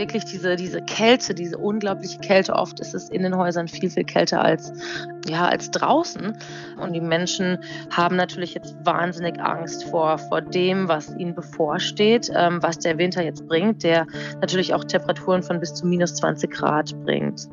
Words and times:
wirklich 0.00 0.24
diese, 0.24 0.56
diese 0.56 0.80
Kälte, 0.80 1.34
diese 1.34 1.58
unglaubliche 1.58 2.18
Kälte. 2.18 2.54
Oft 2.54 2.80
ist 2.80 2.94
es 2.94 3.10
in 3.10 3.22
den 3.22 3.36
Häusern 3.36 3.68
viel, 3.68 3.90
viel 3.90 4.04
kälter 4.04 4.42
als, 4.42 4.72
ja, 5.28 5.46
als 5.46 5.70
draußen. 5.70 6.36
Und 6.82 6.92
die 6.94 7.02
Menschen 7.02 7.58
haben 7.90 8.16
natürlich 8.16 8.54
jetzt 8.54 8.74
wahnsinnig 8.82 9.38
Angst 9.38 9.84
vor, 9.84 10.16
vor 10.16 10.40
dem, 10.40 10.88
was 10.88 11.14
ihnen 11.16 11.34
bevorsteht, 11.34 12.30
ähm, 12.34 12.62
was 12.62 12.78
der 12.78 12.96
Winter 12.96 13.22
jetzt 13.22 13.46
bringt, 13.46 13.82
der 13.82 14.06
natürlich 14.40 14.72
auch 14.72 14.84
Temperaturen 14.84 15.42
von 15.42 15.60
bis 15.60 15.74
zu 15.74 15.86
minus 15.86 16.14
20 16.14 16.50
Grad 16.50 16.98
bringt. 17.04 17.48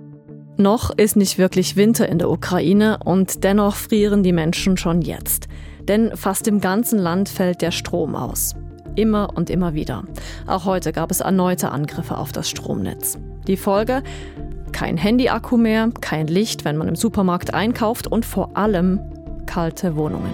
Noch 0.56 0.90
ist 0.90 1.18
nicht 1.18 1.38
wirklich 1.38 1.76
Winter 1.76 2.08
in 2.08 2.18
der 2.18 2.32
Ukraine 2.32 2.98
und 3.04 3.44
dennoch 3.44 3.76
frieren 3.76 4.24
die 4.24 4.34
Menschen 4.34 4.78
schon 4.78 5.02
jetzt. 5.02 5.48
Denn 5.82 6.16
fast 6.16 6.48
im 6.48 6.62
ganzen 6.62 6.98
Land 6.98 7.30
fällt 7.30 7.62
der 7.62 7.72
Strom 7.72 8.16
aus. 8.16 8.56
Immer 8.98 9.30
und 9.36 9.52
immer 9.52 9.76
wieder. 9.76 10.06
Auch 10.48 10.66
heute 10.66 10.92
gab 10.92 11.12
es 11.12 11.20
erneute 11.20 11.70
Angriffe 11.70 12.18
auf 12.18 12.32
das 12.32 12.50
Stromnetz. 12.50 13.20
Die 13.46 13.56
Folge? 13.56 14.02
Kein 14.72 14.98
Handy-Akku 14.98 15.56
mehr, 15.56 15.92
kein 16.02 16.26
Licht, 16.26 16.66
wenn 16.66 16.78
man 16.78 16.88
im 16.88 16.96
Supermarkt 16.96 17.54
einkauft 17.54 18.08
und 18.08 18.26
vor 18.26 18.58
allem 18.58 19.00
kalte 19.46 19.96
Wohnungen. 19.96 20.32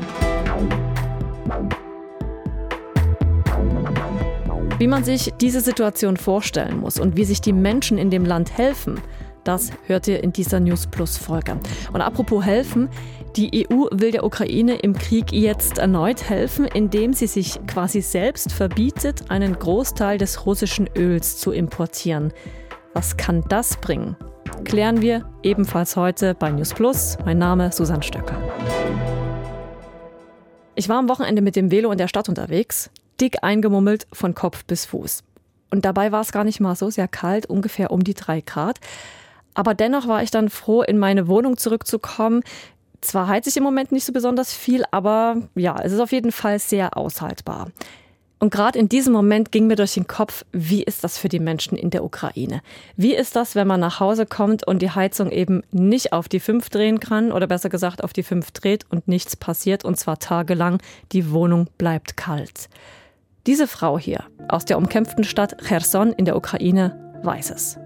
Wie 4.80 4.88
man 4.88 5.04
sich 5.04 5.34
diese 5.42 5.60
Situation 5.60 6.16
vorstellen 6.16 6.80
muss 6.80 6.98
und 6.98 7.18
wie 7.18 7.26
sich 7.26 7.42
die 7.42 7.54
Menschen 7.54 7.98
in 7.98 8.12
dem 8.12 8.24
Land 8.24 8.58
helfen, 8.58 9.02
das 9.44 9.72
hört 9.88 10.08
ihr 10.08 10.24
in 10.24 10.32
dieser 10.32 10.60
News 10.60 10.88
Plus 10.88 11.18
Folge. 11.18 11.60
Und 11.92 12.02
apropos 12.02 12.44
helfen, 12.44 12.90
die 13.36 13.68
EU 13.68 13.88
will 13.92 14.12
der 14.12 14.24
Ukraine 14.24 14.76
im 14.76 14.94
Krieg 14.94 15.32
jetzt 15.32 15.80
erneut 15.80 16.30
helfen, 16.30 16.66
indem 16.66 17.14
sie 17.14 17.28
sich 17.28 17.60
quasi 17.68 18.02
selbst 18.02 18.52
verbietet, 18.52 19.30
einen 19.30 19.58
Großteil 19.58 20.18
des 20.18 20.46
russischen 20.46 20.88
Öls 20.96 21.38
zu 21.38 21.52
importieren. 21.52 22.32
Was 22.94 23.18
kann 23.18 23.44
das 23.50 23.78
bringen? 23.78 24.16
Klären 24.66 25.02
wir 25.02 25.28
ebenfalls 25.42 25.96
heute 25.96 26.36
bei 26.36 26.52
News 26.52 26.74
Plus. 26.74 27.18
Mein 27.26 27.40
Name 27.40 27.72
Susanne 27.72 28.04
Stöcker. 28.04 28.38
Ich 30.76 30.90
war 30.90 30.98
am 30.98 31.10
Wochenende 31.10 31.42
mit 31.42 31.56
dem 31.56 31.70
Velo 31.70 31.92
in 31.92 31.98
der 31.98 32.08
Stadt 32.08 32.30
unterwegs, 32.30 32.90
dick 33.20 33.44
eingemummelt 33.44 34.08
von 34.14 34.36
Kopf 34.36 34.64
bis 34.66 34.86
Fuß. 34.86 35.24
Und 35.70 35.86
dabei 35.86 36.12
war 36.12 36.22
es 36.22 36.32
gar 36.32 36.44
nicht 36.44 36.60
mal 36.60 36.76
so 36.76 36.92
sehr 36.92 37.08
kalt, 37.08 37.48
ungefähr 37.48 37.92
um 37.92 38.04
die 38.04 38.14
drei 38.14 38.42
Grad. 38.42 38.80
Aber 39.54 39.74
dennoch 39.74 40.08
war 40.08 40.24
ich 40.24 40.32
dann 40.32 40.50
froh, 40.50 40.82
in 40.82 40.98
meine 40.98 41.28
Wohnung 41.28 41.58
zurückzukommen. 41.58 42.42
Zwar 43.02 43.28
heizt 43.28 43.48
ich 43.48 43.58
im 43.58 43.64
Moment 43.64 43.92
nicht 43.92 44.06
so 44.06 44.14
besonders 44.14 44.54
viel, 44.54 44.84
aber 44.92 45.38
ja, 45.56 45.76
es 45.82 45.92
ist 45.92 46.00
auf 46.00 46.12
jeden 46.12 46.32
Fall 46.32 46.60
sehr 46.60 46.98
aushaltbar. 46.98 47.68
Und 48.44 48.50
gerade 48.50 48.78
in 48.78 48.90
diesem 48.90 49.14
Moment 49.14 49.54
ging 49.54 49.68
mir 49.68 49.78
durch 49.78 49.94
den 49.94 50.06
Kopf, 50.06 50.44
wie 50.52 50.84
ist 50.84 51.06
das 51.06 51.18
für 51.18 51.30
die 51.30 51.40
Menschen 51.40 51.78
in 51.78 51.92
der 51.92 52.04
Ukraine? 52.04 52.62
Wie 52.98 53.16
ist 53.16 53.38
das, 53.38 53.56
wenn 53.56 53.68
man 53.68 53.80
nach 53.80 54.02
Hause 54.02 54.26
kommt 54.26 54.68
und 54.68 54.82
die 54.82 54.92
Heizung 54.92 55.32
eben 55.32 55.62
nicht 55.72 56.12
auf 56.12 56.28
die 56.28 56.42
fünf 56.42 56.70
drehen 56.70 57.00
kann 57.00 57.32
oder 57.32 57.48
besser 57.48 57.70
gesagt 57.70 58.04
auf 58.04 58.12
die 58.12 58.22
fünf 58.22 58.52
dreht 58.52 58.86
und 58.90 59.08
nichts 59.08 59.38
passiert 59.38 59.86
und 59.86 59.98
zwar 59.98 60.20
tagelang, 60.20 60.82
die 61.14 61.32
Wohnung 61.32 61.68
bleibt 61.78 62.18
kalt. 62.18 62.68
Diese 63.48 63.66
Frau 63.66 63.98
hier 63.98 64.26
aus 64.50 64.66
der 64.66 64.78
umkämpften 64.78 65.24
Stadt 65.24 65.56
Cherson 65.66 66.12
in 66.12 66.26
der 66.26 66.36
Ukraine 66.36 67.20
weiß 67.24 67.50
es. 67.52 67.78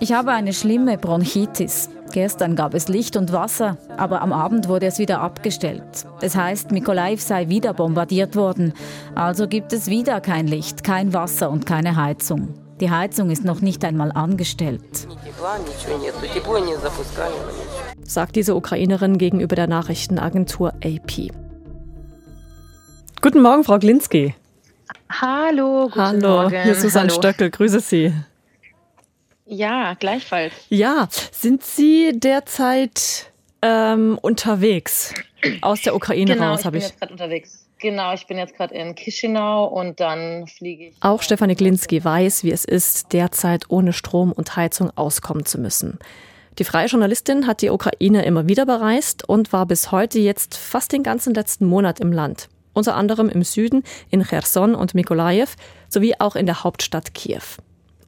Ich 0.00 0.12
habe 0.12 0.32
eine 0.32 0.52
schlimme 0.52 0.98
Bronchitis. 0.98 1.90
Gestern 2.12 2.54
gab 2.54 2.74
es 2.74 2.88
Licht 2.88 3.16
und 3.16 3.32
Wasser, 3.32 3.76
aber 3.96 4.22
am 4.22 4.32
Abend 4.32 4.68
wurde 4.68 4.86
es 4.86 4.98
wieder 4.98 5.20
abgestellt. 5.20 6.06
Es 6.20 6.36
heißt, 6.36 6.70
Mikolaev 6.70 7.20
sei 7.20 7.48
wieder 7.48 7.74
bombardiert 7.74 8.36
worden. 8.36 8.72
Also 9.14 9.48
gibt 9.48 9.72
es 9.72 9.88
wieder 9.88 10.20
kein 10.20 10.46
Licht, 10.46 10.84
kein 10.84 11.12
Wasser 11.12 11.50
und 11.50 11.66
keine 11.66 11.96
Heizung. 11.96 12.54
Die 12.80 12.90
Heizung 12.90 13.30
ist 13.30 13.44
noch 13.44 13.60
nicht 13.60 13.84
einmal 13.84 14.12
angestellt. 14.12 15.08
Sagt 18.04 18.36
diese 18.36 18.54
Ukrainerin 18.54 19.18
gegenüber 19.18 19.56
der 19.56 19.68
Nachrichtenagentur 19.68 20.74
AP. 20.84 21.30
Guten 23.22 23.42
Morgen, 23.42 23.64
Frau 23.64 23.78
Glinski. 23.78 24.34
Hallo, 25.20 25.84
guten 25.84 26.00
Hallo, 26.00 26.28
Morgen. 26.42 26.62
hier 26.62 26.72
ist 26.72 26.80
Susanne 26.82 27.10
Hallo. 27.10 27.20
Stöckel, 27.20 27.50
grüße 27.50 27.80
Sie. 27.80 28.12
Ja, 29.46 29.94
gleichfalls. 29.94 30.52
Ja, 30.70 31.08
sind 31.30 31.62
Sie 31.62 32.12
derzeit 32.14 33.30
ähm, 33.62 34.18
unterwegs 34.22 35.14
aus 35.60 35.82
der 35.82 35.94
Ukraine 35.94 36.34
genau, 36.34 36.50
raus, 36.50 36.60
ich 36.60 36.66
habe 36.66 36.72
bin 36.72 36.82
ich. 36.82 36.88
jetzt 36.88 36.98
gerade 36.98 37.12
unterwegs. 37.12 37.66
Genau, 37.78 38.14
ich 38.14 38.26
bin 38.26 38.38
jetzt 38.38 38.56
gerade 38.56 38.74
in 38.74 38.96
Chisinau 38.96 39.66
und 39.66 40.00
dann 40.00 40.46
fliege 40.46 40.88
ich. 40.88 40.96
Auch 41.00 41.22
Stefanie 41.22 41.54
Glinski 41.54 42.02
weiß, 42.02 42.42
wie 42.42 42.50
es 42.50 42.64
ist, 42.64 43.12
derzeit 43.12 43.64
ohne 43.68 43.92
Strom 43.92 44.32
und 44.32 44.56
Heizung 44.56 44.90
auskommen 44.96 45.44
zu 45.44 45.60
müssen. 45.60 45.98
Die 46.58 46.64
freie 46.64 46.86
Journalistin 46.86 47.46
hat 47.46 47.62
die 47.62 47.70
Ukraine 47.70 48.24
immer 48.24 48.48
wieder 48.48 48.64
bereist 48.64 49.28
und 49.28 49.52
war 49.52 49.66
bis 49.66 49.92
heute 49.92 50.18
jetzt 50.18 50.56
fast 50.56 50.92
den 50.92 51.02
ganzen 51.02 51.34
letzten 51.34 51.66
Monat 51.66 52.00
im 52.00 52.12
Land. 52.12 52.48
Unter 52.74 52.96
anderem 52.96 53.28
im 53.30 53.42
Süden, 53.42 53.82
in 54.10 54.22
Cherson 54.22 54.74
und 54.74 54.94
Mikolajew, 54.94 55.48
sowie 55.88 56.14
auch 56.18 56.36
in 56.36 56.44
der 56.44 56.62
Hauptstadt 56.62 57.14
Kiew. 57.14 57.40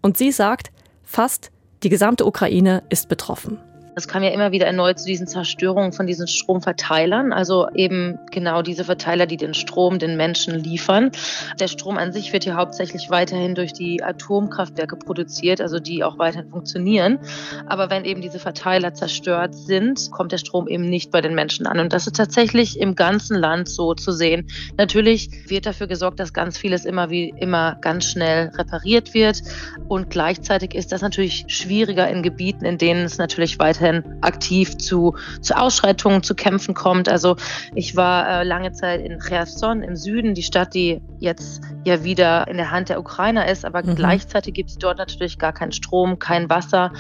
Und 0.03 0.19
sie 0.19 0.33
sagt, 0.33 0.71
fast 1.03 1.51
die 1.83 1.89
gesamte 1.89 2.27
Ukraine 2.27 2.83
ist 2.91 3.09
betroffen. 3.09 3.59
Es 3.99 4.07
kam 4.07 4.23
ja 4.23 4.29
immer 4.29 4.53
wieder 4.53 4.67
erneut 4.67 4.99
zu 4.99 5.07
diesen 5.07 5.27
Zerstörungen 5.27 5.91
von 5.91 6.07
diesen 6.07 6.29
Stromverteilern, 6.29 7.33
also 7.33 7.67
eben 7.75 8.19
genau 8.31 8.61
diese 8.61 8.85
Verteiler, 8.85 9.25
die 9.25 9.39
den 9.39 9.55
Strom 9.55 9.99
den 9.99 10.19
Menschen 10.19 10.55
liefern. 10.55 11.13
Der 11.59 11.67
Strom 11.67 11.97
an 11.97 12.13
sich 12.13 12.35
wird 12.35 12.45
ja 12.45 12.57
hauptsächlich 12.57 13.09
weiterhin 13.09 13.55
durch 13.55 13.73
die 13.73 14.03
Atomkraftwerke 14.03 14.97
produziert, 14.97 15.63
also 15.63 15.81
die 15.81 16.05
auch 16.05 16.19
weiterhin 16.19 16.51
funktionieren. 16.51 17.21
Aber 17.69 17.89
wenn 17.89 18.05
eben 18.05 18.21
diese 18.21 18.39
Verteiler 18.39 18.93
zerstört 18.93 19.55
sind, 19.55 20.11
kommt 20.11 20.31
der 20.31 20.39
Strom 20.39 20.69
eben 20.69 20.85
nicht 20.85 21.11
bei 21.11 21.23
den 21.23 21.35
Menschen 21.35 21.67
an. 21.67 21.81
Und 21.81 21.95
das 21.95 22.07
ist 22.07 22.17
tatsächlich 22.17 22.79
im 22.79 22.97
ganzen 22.97 23.39
Land 23.39 23.67
so 23.67 23.95
zu 23.95 24.13
sehen. 24.13 24.47
Natürlich 24.77 25.49
wird 25.49 25.65
dafür 25.65 25.87
gesorgt, 25.87 26.21
dass 26.21 26.35
ganz 26.35 26.59
vieles 26.59 26.85
immer 26.85 27.09
wie 27.09 27.33
immer 27.39 27.79
ganz 27.81 28.05
schnell 28.05 28.51
repariert 28.59 29.15
wird. 29.15 29.41
Und 29.89 30.11
gleichzeitig 30.11 30.75
ist 30.75 30.93
das 30.93 31.01
natürlich 31.01 31.47
schwieriger 31.49 32.07
in 32.11 32.23
Gebieten, 32.23 32.67
in 32.67 32.77
denen 32.77 33.07
es 33.07 33.17
natürlich 33.17 33.59
weiterhin 33.59 33.86
aktiv 34.21 34.77
zu, 34.79 35.15
zu 35.41 35.57
Ausschreitungen, 35.57 36.23
zu 36.23 36.35
Kämpfen 36.35 36.75
kommt. 36.75 37.09
Also 37.09 37.37
ich 37.75 37.97
war 37.97 38.29
äh, 38.29 38.45
lange 38.45 38.73
Zeit 38.73 39.01
in 39.01 39.19
Cherson 39.21 39.83
im 39.83 39.97
Süden, 39.97 40.35
die 40.35 40.43
Stadt, 40.43 40.75
die 40.75 41.01
jetzt 41.19 41.63
ja 41.85 42.05
wieder 42.05 42.49
in 42.49 42.57
der 42.57 42.71
Hand 42.71 42.89
der 42.89 43.01
Ukrainer 43.01 43.49
ist, 43.49 43.65
aber 43.65 43.83
Mhm. 43.83 43.95
gleichzeitig 43.97 44.55
gibt 44.55 44.71
es 44.71 44.79
dort 44.79 44.99
natürlich 44.99 45.39
gar 45.39 45.53
keinen 45.53 45.73
Strom, 45.73 46.19
kein 46.19 46.51
Wasser, 46.51 46.93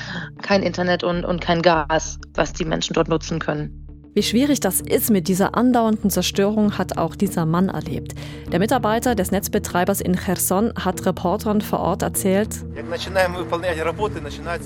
kein 0.43 0.63
Internet 0.63 1.05
und, 1.05 1.25
und 1.25 1.41
kein 1.41 1.63
Gas, 1.63 2.19
was 2.35 2.53
die 2.53 2.65
Menschen 2.65 2.95
dort 2.95 3.09
nutzen 3.09 3.39
können. 3.39 3.86
Wie 4.16 4.22
schwierig 4.22 4.60
das 4.60 4.81
ist 4.81 5.10
mit 5.10 5.28
dieser 5.28 5.54
andauernden 5.59 6.09
Zerstörung, 6.09 6.78
hat 6.78 6.97
auch 6.97 7.16
dieser 7.16 7.44
Mann 7.44 7.69
erlebt. 7.69 8.15
Der 8.50 8.59
Mitarbeiter 8.59 9.15
des 9.15 9.31
Netzbetreibers 9.31 10.00
in 10.00 10.16
Cherson 10.16 10.72
hat 10.75 11.04
Reportern 11.04 11.60
vor 11.60 11.81
Ort 11.81 12.00
erzählt, 12.00 12.65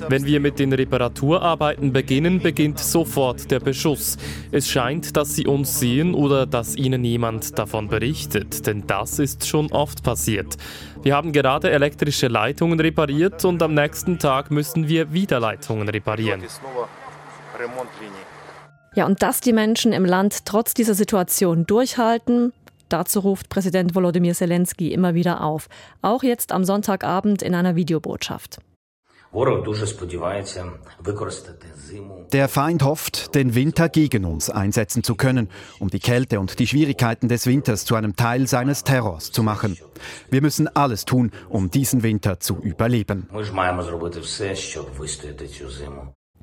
Wenn 0.08 0.24
wir 0.24 0.38
mit 0.38 0.60
den 0.60 0.72
Reparaturarbeiten 0.72 1.92
beginnen, 1.92 2.38
beginnt 2.38 2.78
sofort 2.78 3.50
der 3.50 3.58
Beschuss. 3.58 4.18
Es 4.52 4.68
scheint, 4.68 5.16
dass 5.16 5.34
sie 5.34 5.48
uns 5.48 5.80
sehen 5.80 6.14
oder 6.14 6.46
dass 6.46 6.76
ihnen 6.76 7.02
jemand 7.02 7.58
davon 7.58 7.88
berichtet, 7.88 8.68
denn 8.68 8.86
das 8.86 9.18
ist 9.18 9.48
schon 9.48 9.72
oft 9.72 10.04
passiert. 10.04 10.58
Wir 11.02 11.16
haben 11.16 11.32
gerade 11.32 11.72
elektrische 11.72 12.28
Leitungen 12.28 12.78
repariert 12.78 13.44
und 13.44 13.60
am 13.64 13.74
nächsten 13.74 14.20
Tag 14.20 14.52
müssen 14.52 14.86
wir 14.86 15.12
wieder 15.12 15.40
Leitungen 15.40 15.88
reparieren. 15.88 16.40
Ja, 18.94 19.06
und 19.06 19.22
dass 19.22 19.40
die 19.40 19.52
Menschen 19.52 19.92
im 19.92 20.04
Land 20.04 20.46
trotz 20.46 20.74
dieser 20.74 20.94
Situation 20.94 21.64
durchhalten, 21.64 22.52
dazu 22.88 23.20
ruft 23.20 23.48
Präsident 23.48 23.94
Volodymyr 23.94 24.34
Zelensky 24.34 24.92
immer 24.92 25.14
wieder 25.14 25.42
auf, 25.42 25.68
auch 26.02 26.22
jetzt 26.22 26.50
am 26.52 26.64
Sonntagabend 26.64 27.42
in 27.42 27.54
einer 27.54 27.76
Videobotschaft. 27.76 28.58
Der 32.32 32.48
Feind 32.48 32.82
hofft, 32.82 33.34
den 33.36 33.54
Winter 33.54 33.88
gegen 33.88 34.24
uns 34.24 34.50
einsetzen 34.50 35.04
zu 35.04 35.14
können, 35.14 35.48
um 35.78 35.88
die 35.88 36.00
Kälte 36.00 36.40
und 36.40 36.58
die 36.58 36.66
Schwierigkeiten 36.66 37.28
des 37.28 37.46
Winters 37.46 37.84
zu 37.84 37.94
einem 37.94 38.16
Teil 38.16 38.48
seines 38.48 38.82
Terrors 38.82 39.30
zu 39.30 39.44
machen. 39.44 39.78
Wir 40.30 40.42
müssen 40.42 40.66
alles 40.74 41.04
tun, 41.04 41.30
um 41.48 41.70
diesen 41.70 42.02
Winter 42.02 42.40
zu 42.40 42.56
überleben. 42.58 43.28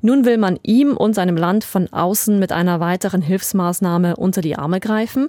Nun 0.00 0.24
will 0.24 0.38
man 0.38 0.58
ihm 0.62 0.96
und 0.96 1.14
seinem 1.14 1.36
Land 1.36 1.64
von 1.64 1.92
außen 1.92 2.38
mit 2.38 2.52
einer 2.52 2.80
weiteren 2.80 3.20
Hilfsmaßnahme 3.20 4.16
unter 4.16 4.40
die 4.40 4.56
Arme 4.56 4.80
greifen. 4.80 5.26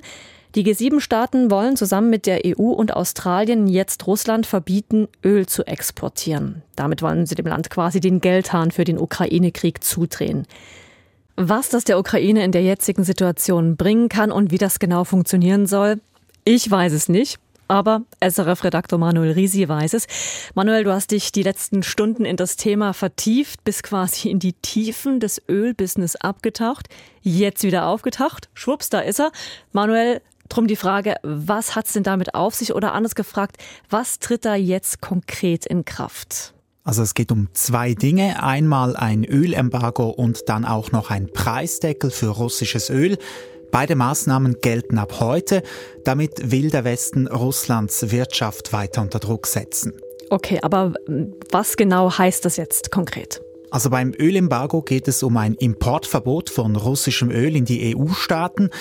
Die 0.55 0.63
G7-Staaten 0.63 1.51
wollen 1.51 1.75
zusammen 1.75 2.09
mit 2.09 2.25
der 2.25 2.41
EU 2.45 2.71
und 2.71 2.95
Australien 2.95 3.67
jetzt 3.67 4.07
Russland 4.07 4.47
verbieten, 4.47 5.07
Öl 5.23 5.45
zu 5.45 5.65
exportieren. 5.65 6.63
Damit 6.75 7.01
wollen 7.01 7.25
sie 7.25 7.35
dem 7.35 7.45
Land 7.45 7.69
quasi 7.69 7.99
den 7.99 8.19
Geldhahn 8.19 8.71
für 8.71 8.83
den 8.83 8.97
Ukraine-Krieg 8.97 9.83
zudrehen. 9.83 10.47
Was 11.35 11.69
das 11.69 11.83
der 11.83 11.99
Ukraine 11.99 12.43
in 12.43 12.51
der 12.51 12.63
jetzigen 12.63 13.03
Situation 13.03 13.77
bringen 13.77 14.09
kann 14.09 14.31
und 14.31 14.51
wie 14.51 14.57
das 14.57 14.79
genau 14.79 15.03
funktionieren 15.03 15.67
soll, 15.67 15.99
ich 16.45 16.69
weiß 16.69 16.93
es 16.93 17.09
nicht. 17.09 17.39
Aber 17.69 18.01
SRF-Redaktor 18.19 18.97
Manuel 18.97 19.33
Risi 19.33 19.69
weiß 19.69 19.93
es. 19.93 20.07
Manuel, 20.55 20.83
du 20.83 20.91
hast 20.91 21.11
dich 21.11 21.31
die 21.31 21.43
letzten 21.43 21.83
Stunden 21.83 22.25
in 22.25 22.35
das 22.35 22.55
Thema 22.55 22.93
vertieft, 22.93 23.63
bis 23.63 23.83
quasi 23.83 24.29
in 24.29 24.39
die 24.39 24.53
Tiefen 24.53 25.19
des 25.19 25.39
Ölbusiness 25.47 26.15
abgetaucht. 26.15 26.87
Jetzt 27.21 27.61
wieder 27.61 27.85
aufgetaucht. 27.85 28.49
Schwupps, 28.55 28.89
da 28.89 29.01
ist 29.01 29.19
er. 29.19 29.31
Manuel, 29.71 30.19
drum 30.49 30.65
die 30.65 30.75
Frage, 30.75 31.17
was 31.21 31.75
hat 31.75 31.85
es 31.85 31.93
denn 31.93 32.01
damit 32.01 32.33
auf 32.33 32.55
sich? 32.55 32.73
Oder 32.73 32.93
anders 32.93 33.13
gefragt, 33.13 33.57
was 33.87 34.17
tritt 34.17 34.45
da 34.45 34.55
jetzt 34.55 34.99
konkret 34.99 35.67
in 35.67 35.85
Kraft? 35.85 36.55
Also 36.83 37.03
es 37.03 37.13
geht 37.13 37.31
um 37.31 37.49
zwei 37.53 37.93
Dinge. 37.93 38.41
Einmal 38.41 38.95
ein 38.95 39.23
Ölembargo 39.23 40.09
und 40.09 40.49
dann 40.49 40.65
auch 40.65 40.91
noch 40.91 41.11
ein 41.11 41.31
Preisdeckel 41.31 42.09
für 42.09 42.29
russisches 42.29 42.89
Öl. 42.89 43.19
Beide 43.71 43.95
Maßnahmen 43.95 44.61
gelten 44.61 44.97
ab 44.97 45.19
heute. 45.19 45.63
Damit 46.03 46.51
will 46.51 46.69
der 46.69 46.83
Westen 46.83 47.27
Russlands 47.27 48.11
Wirtschaft 48.11 48.73
weiter 48.73 49.01
unter 49.01 49.19
Druck 49.19 49.47
setzen. 49.47 49.93
Okay, 50.29 50.59
aber 50.61 50.93
was 51.51 51.77
genau 51.77 52.11
heißt 52.17 52.45
das 52.45 52.57
jetzt 52.57 52.91
konkret? 52.91 53.41
Also 53.71 53.91
beim 53.91 54.13
Ölembargo 54.17 54.81
geht 54.81 55.07
es 55.07 55.21
um 55.21 55.37
ein 55.37 55.53
Importverbot 55.53 56.49
von 56.49 56.75
russischem 56.75 57.29
Öl 57.29 57.55
in 57.55 57.65
die 57.65 57.95
EU-Staaten. 57.95 58.71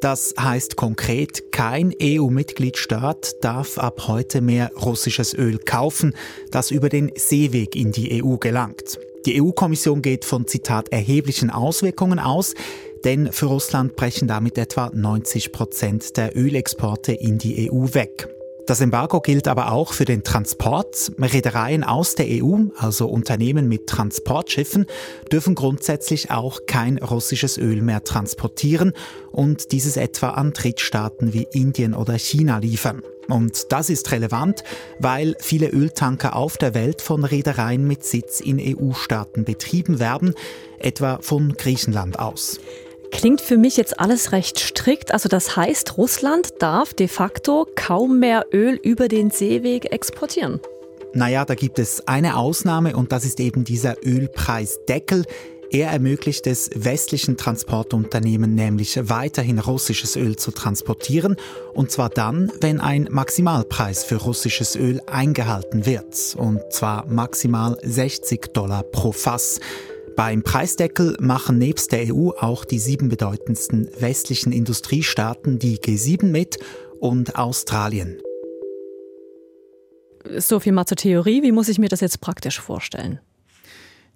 Das 0.00 0.34
heißt 0.40 0.76
konkret, 0.76 1.52
kein 1.52 1.92
EU-Mitgliedstaat 2.00 3.42
darf 3.42 3.78
ab 3.78 4.06
heute 4.06 4.40
mehr 4.40 4.70
russisches 4.74 5.34
Öl 5.34 5.58
kaufen, 5.58 6.14
das 6.50 6.70
über 6.70 6.88
den 6.88 7.12
Seeweg 7.14 7.76
in 7.76 7.92
die 7.92 8.22
EU 8.22 8.36
gelangt. 8.36 8.98
Die 9.26 9.42
EU-Kommission 9.42 10.00
geht 10.00 10.24
von 10.24 10.46
Zitat 10.46 10.90
erheblichen 10.90 11.50
Auswirkungen 11.50 12.18
aus, 12.18 12.54
denn 13.04 13.32
für 13.32 13.46
Russland 13.46 13.96
brechen 13.96 14.28
damit 14.28 14.58
etwa 14.58 14.90
90 14.92 15.52
Prozent 15.52 16.16
der 16.16 16.36
Ölexporte 16.36 17.12
in 17.12 17.38
die 17.38 17.70
EU 17.70 17.94
weg. 17.94 18.28
Das 18.68 18.82
Embargo 18.82 19.22
gilt 19.22 19.48
aber 19.48 19.72
auch 19.72 19.94
für 19.94 20.04
den 20.04 20.24
Transport. 20.24 21.12
Reedereien 21.18 21.84
aus 21.84 22.16
der 22.16 22.26
EU, 22.28 22.64
also 22.76 23.08
Unternehmen 23.08 23.66
mit 23.66 23.86
Transportschiffen, 23.86 24.84
dürfen 25.32 25.54
grundsätzlich 25.54 26.30
auch 26.30 26.66
kein 26.66 26.98
russisches 26.98 27.56
Öl 27.56 27.80
mehr 27.80 28.04
transportieren 28.04 28.92
und 29.32 29.72
dieses 29.72 29.96
etwa 29.96 30.32
an 30.32 30.52
Drittstaaten 30.52 31.32
wie 31.32 31.48
Indien 31.50 31.94
oder 31.94 32.18
China 32.18 32.58
liefern. 32.58 33.00
Und 33.26 33.72
das 33.72 33.88
ist 33.88 34.12
relevant, 34.12 34.64
weil 34.98 35.34
viele 35.40 35.68
Öltanker 35.70 36.36
auf 36.36 36.58
der 36.58 36.74
Welt 36.74 37.00
von 37.00 37.24
Reedereien 37.24 37.86
mit 37.86 38.04
Sitz 38.04 38.40
in 38.40 38.60
EU-Staaten 38.60 39.44
betrieben 39.44 39.98
werden, 39.98 40.34
etwa 40.78 41.20
von 41.22 41.54
Griechenland 41.54 42.18
aus. 42.18 42.60
Klingt 43.10 43.40
für 43.40 43.56
mich 43.56 43.76
jetzt 43.76 43.98
alles 44.00 44.32
recht 44.32 44.58
strikt. 44.58 45.12
Also 45.12 45.28
das 45.28 45.56
heißt, 45.56 45.96
Russland 45.96 46.50
darf 46.60 46.94
de 46.94 47.08
facto 47.08 47.66
kaum 47.74 48.20
mehr 48.20 48.46
Öl 48.52 48.78
über 48.82 49.08
den 49.08 49.30
Seeweg 49.30 49.92
exportieren. 49.92 50.60
Naja, 51.14 51.44
da 51.44 51.54
gibt 51.54 51.78
es 51.78 52.06
eine 52.06 52.36
Ausnahme 52.36 52.96
und 52.96 53.12
das 53.12 53.24
ist 53.24 53.40
eben 53.40 53.64
dieser 53.64 53.96
Ölpreisdeckel. 54.04 55.24
Er 55.70 55.90
ermöglicht 55.90 56.46
es 56.46 56.70
westlichen 56.74 57.36
Transportunternehmen 57.36 58.54
nämlich 58.54 58.98
weiterhin 59.10 59.58
russisches 59.58 60.16
Öl 60.16 60.36
zu 60.36 60.50
transportieren, 60.50 61.36
und 61.74 61.90
zwar 61.90 62.08
dann, 62.08 62.50
wenn 62.60 62.80
ein 62.80 63.08
Maximalpreis 63.10 64.04
für 64.04 64.16
russisches 64.16 64.76
Öl 64.76 65.02
eingehalten 65.06 65.84
wird, 65.84 66.36
und 66.38 66.60
zwar 66.70 67.06
maximal 67.06 67.76
60 67.82 68.54
Dollar 68.54 68.82
pro 68.82 69.12
Fass. 69.12 69.60
Beim 70.18 70.42
Preisdeckel 70.42 71.16
machen 71.20 71.58
nebst 71.58 71.92
der 71.92 72.12
EU 72.12 72.30
auch 72.30 72.64
die 72.64 72.80
sieben 72.80 73.08
bedeutendsten 73.08 73.88
westlichen 74.00 74.50
Industriestaaten 74.50 75.60
die 75.60 75.78
G7 75.78 76.24
mit 76.24 76.58
und 76.98 77.36
Australien. 77.36 78.18
So 80.36 80.58
viel 80.58 80.72
mal 80.72 80.86
zur 80.86 80.96
Theorie. 80.96 81.44
Wie 81.44 81.52
muss 81.52 81.68
ich 81.68 81.78
mir 81.78 81.88
das 81.88 82.00
jetzt 82.00 82.20
praktisch 82.20 82.58
vorstellen? 82.58 83.20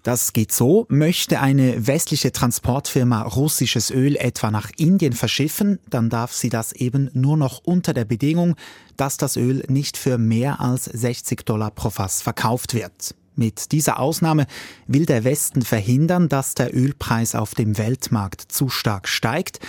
Das 0.03 0.33
geht 0.33 0.51
so. 0.51 0.85
Möchte 0.89 1.39
eine 1.39 1.87
westliche 1.87 2.33
Transportfirma 2.33 3.21
russisches 3.21 3.89
Öl 3.89 4.17
etwa 4.17 4.51
nach 4.51 4.71
Indien 4.75 5.13
verschiffen, 5.13 5.79
dann 5.89 6.09
darf 6.09 6.33
sie 6.33 6.49
das 6.49 6.73
eben 6.73 7.11
nur 7.13 7.37
noch 7.37 7.61
unter 7.63 7.93
der 7.93 8.03
Bedingung, 8.03 8.57
dass 8.97 9.15
das 9.15 9.37
Öl 9.37 9.63
nicht 9.69 9.95
für 9.95 10.17
mehr 10.17 10.59
als 10.59 10.83
60 10.83 11.45
Dollar 11.45 11.71
pro 11.71 11.91
Fass 11.91 12.21
verkauft 12.21 12.73
wird. 12.73 13.15
Mit 13.35 13.71
dieser 13.71 13.99
Ausnahme 13.99 14.45
will 14.87 15.05
der 15.05 15.23
Westen 15.23 15.63
verhindern, 15.63 16.29
dass 16.29 16.53
der 16.53 16.75
Ölpreis 16.75 17.35
auf 17.35 17.55
dem 17.55 17.77
Weltmarkt 17.77 18.41
zu 18.51 18.69
stark 18.69 19.07
steigt, 19.07 19.59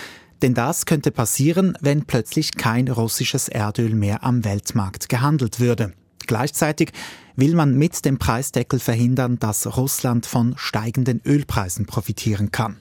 denn 0.41 0.53
das 0.53 0.85
könnte 0.85 1.11
passieren, 1.11 1.77
wenn 1.81 2.05
plötzlich 2.05 2.55
kein 2.55 2.87
russisches 2.87 3.47
Erdöl 3.47 3.95
mehr 3.95 4.23
am 4.23 4.43
Weltmarkt 4.43 5.09
gehandelt 5.09 5.59
würde. 5.59 5.93
Gleichzeitig 6.27 6.91
will 7.35 7.55
man 7.55 7.75
mit 7.75 8.05
dem 8.05 8.19
Preisdeckel 8.19 8.79
verhindern, 8.79 9.39
dass 9.39 9.77
Russland 9.77 10.25
von 10.25 10.53
steigenden 10.57 11.21
Ölpreisen 11.25 11.85
profitieren 11.85 12.51
kann. 12.51 12.77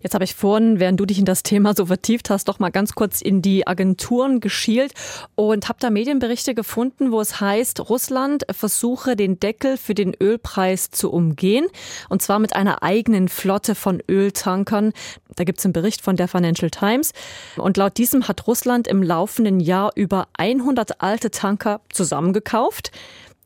Jetzt 0.00 0.14
habe 0.14 0.24
ich 0.24 0.34
vorhin, 0.34 0.80
während 0.80 1.00
du 1.00 1.06
dich 1.06 1.18
in 1.18 1.24
das 1.24 1.42
Thema 1.42 1.74
so 1.74 1.86
vertieft 1.86 2.30
hast, 2.30 2.48
doch 2.48 2.58
mal 2.58 2.70
ganz 2.70 2.94
kurz 2.94 3.20
in 3.20 3.42
die 3.42 3.66
Agenturen 3.66 4.40
geschielt 4.40 4.92
und 5.34 5.68
habe 5.68 5.78
da 5.80 5.90
Medienberichte 5.90 6.54
gefunden, 6.54 7.10
wo 7.12 7.20
es 7.20 7.40
heißt, 7.40 7.88
Russland 7.88 8.44
versuche 8.50 9.16
den 9.16 9.40
Deckel 9.40 9.76
für 9.76 9.94
den 9.94 10.14
Ölpreis 10.20 10.90
zu 10.90 11.10
umgehen 11.10 11.66
und 12.08 12.22
zwar 12.22 12.38
mit 12.38 12.54
einer 12.54 12.82
eigenen 12.82 13.28
Flotte 13.28 13.74
von 13.74 14.02
Öltankern. 14.08 14.92
Da 15.36 15.44
gibt 15.44 15.58
es 15.58 15.64
einen 15.64 15.72
Bericht 15.72 16.02
von 16.02 16.16
der 16.16 16.28
Financial 16.28 16.70
Times 16.70 17.12
und 17.56 17.76
laut 17.76 17.96
diesem 17.96 18.28
hat 18.28 18.46
Russland 18.46 18.86
im 18.88 19.02
laufenden 19.02 19.60
Jahr 19.60 19.92
über 19.94 20.28
100 20.36 21.00
alte 21.00 21.30
Tanker 21.30 21.80
zusammengekauft. 21.90 22.92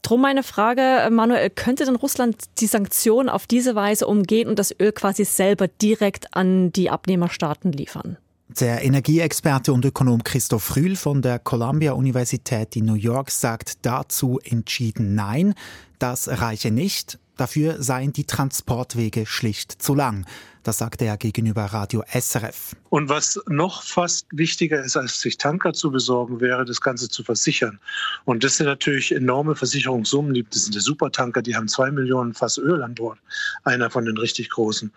Drum 0.02 0.20
meine 0.20 0.42
Frage, 0.42 1.08
Manuel, 1.10 1.48
könnte 1.48 1.84
denn 1.84 1.94
Russland 1.94 2.36
die 2.58 2.66
Sanktionen 2.66 3.28
auf 3.28 3.46
diese 3.46 3.76
Weise 3.76 4.08
umgehen 4.08 4.48
und 4.48 4.58
das 4.58 4.74
Öl 4.78 4.90
quasi 4.90 5.24
selber 5.24 5.68
direkt 5.68 6.34
an 6.34 6.72
die 6.72 6.90
Abnehmerstaaten 6.90 7.70
liefern? 7.70 8.18
Der 8.60 8.84
Energieexperte 8.84 9.72
und 9.72 9.84
Ökonom 9.84 10.24
Christoph 10.24 10.76
Rühl 10.76 10.96
von 10.96 11.22
der 11.22 11.38
Columbia 11.38 11.92
Universität 11.92 12.76
in 12.76 12.84
New 12.84 12.94
York 12.94 13.30
sagt 13.30 13.86
dazu 13.86 14.40
entschieden 14.44 15.14
Nein, 15.14 15.54
das 15.98 16.28
reiche 16.28 16.70
nicht. 16.70 17.18
Dafür 17.36 17.82
seien 17.82 18.12
die 18.12 18.24
Transportwege 18.24 19.26
schlicht 19.26 19.80
zu 19.82 19.94
lang. 19.94 20.26
Das 20.62 20.78
sagte 20.78 21.06
er 21.06 21.16
gegenüber 21.16 21.64
Radio 21.64 22.04
SRF. 22.06 22.76
Und 22.90 23.08
was 23.08 23.40
noch 23.48 23.82
fast 23.82 24.26
wichtiger 24.30 24.80
ist, 24.82 24.96
als 24.96 25.20
sich 25.20 25.36
Tanker 25.36 25.72
zu 25.72 25.90
besorgen, 25.90 26.40
wäre, 26.40 26.64
das 26.64 26.80
Ganze 26.80 27.08
zu 27.08 27.24
versichern. 27.24 27.80
Und 28.26 28.44
das 28.44 28.58
sind 28.58 28.66
natürlich 28.66 29.12
enorme 29.12 29.56
Versicherungssummen. 29.56 30.46
Das 30.50 30.64
sind 30.64 30.74
die 30.74 30.80
Supertanker, 30.80 31.42
die 31.42 31.56
haben 31.56 31.66
zwei 31.66 31.90
Millionen 31.90 32.32
Fass 32.32 32.58
Öl 32.58 32.82
an 32.82 32.94
Bord. 32.94 33.18
Einer 33.64 33.90
von 33.90 34.04
den 34.04 34.18
richtig 34.18 34.50
großen. 34.50 34.92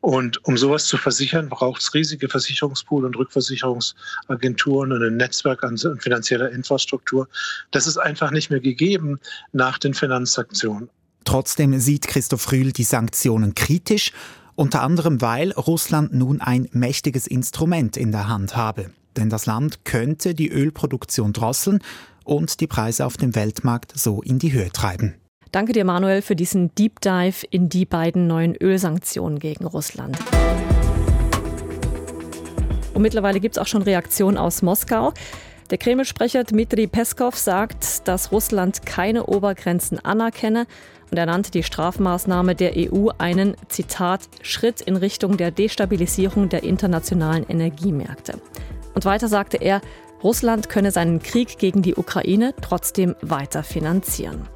Und 0.00 0.44
um 0.44 0.56
sowas 0.56 0.84
zu 0.84 0.96
versichern, 0.96 1.48
braucht 1.48 1.82
es 1.82 1.92
riesige 1.92 2.28
Versicherungspool 2.28 3.04
und 3.04 3.16
Rückversicherungsagenturen 3.16 4.92
und 4.92 5.02
ein 5.02 5.16
Netzwerk 5.16 5.64
an 5.64 5.76
finanzieller 5.76 6.50
Infrastruktur. 6.52 7.28
Das 7.72 7.88
ist 7.88 7.98
einfach 7.98 8.30
nicht 8.30 8.50
mehr 8.50 8.60
gegeben 8.60 9.18
nach 9.52 9.78
den 9.78 9.94
Finanzsanktionen. 9.94 10.88
Trotzdem 11.28 11.78
sieht 11.78 12.08
Christoph 12.08 12.50
Rühl 12.52 12.72
die 12.72 12.84
Sanktionen 12.84 13.54
kritisch, 13.54 14.12
unter 14.54 14.80
anderem 14.80 15.20
weil 15.20 15.52
Russland 15.52 16.14
nun 16.14 16.40
ein 16.40 16.70
mächtiges 16.72 17.26
Instrument 17.26 17.98
in 17.98 18.12
der 18.12 18.28
Hand 18.28 18.56
habe. 18.56 18.92
Denn 19.14 19.28
das 19.28 19.44
Land 19.44 19.84
könnte 19.84 20.34
die 20.34 20.48
Ölproduktion 20.48 21.34
drosseln 21.34 21.80
und 22.24 22.60
die 22.60 22.66
Preise 22.66 23.04
auf 23.04 23.18
dem 23.18 23.34
Weltmarkt 23.34 23.92
so 23.94 24.22
in 24.22 24.38
die 24.38 24.54
Höhe 24.54 24.72
treiben. 24.72 25.16
Danke 25.52 25.74
dir, 25.74 25.84
Manuel, 25.84 26.22
für 26.22 26.34
diesen 26.34 26.74
Deep 26.76 26.98
Dive 27.02 27.46
in 27.50 27.68
die 27.68 27.84
beiden 27.84 28.26
neuen 28.26 28.56
Ölsanktionen 28.56 29.38
gegen 29.38 29.66
Russland. 29.66 30.18
Und 32.94 33.02
mittlerweile 33.02 33.40
gibt 33.40 33.58
es 33.58 33.62
auch 33.62 33.66
schon 33.66 33.82
Reaktionen 33.82 34.38
aus 34.38 34.62
Moskau. 34.62 35.12
Der 35.70 35.76
Kreml-Sprecher 35.76 36.44
Dmitri 36.44 36.86
Peskov 36.86 37.36
sagt, 37.36 38.08
dass 38.08 38.32
Russland 38.32 38.86
keine 38.86 39.26
Obergrenzen 39.26 40.02
anerkenne 40.02 40.66
und 41.10 41.18
er 41.18 41.26
nannte 41.26 41.50
die 41.50 41.62
Strafmaßnahme 41.62 42.54
der 42.54 42.72
EU 42.76 43.08
einen, 43.18 43.54
Zitat, 43.68 44.22
Schritt 44.40 44.80
in 44.80 44.96
Richtung 44.96 45.36
der 45.36 45.50
Destabilisierung 45.50 46.48
der 46.48 46.62
internationalen 46.62 47.46
Energiemärkte. 47.46 48.40
Und 48.94 49.04
weiter 49.04 49.28
sagte 49.28 49.58
er, 49.58 49.82
Russland 50.24 50.70
könne 50.70 50.90
seinen 50.90 51.22
Krieg 51.22 51.58
gegen 51.58 51.82
die 51.82 51.96
Ukraine 51.96 52.54
trotzdem 52.62 53.14
weiter 53.20 53.62
finanzieren. 53.62 54.48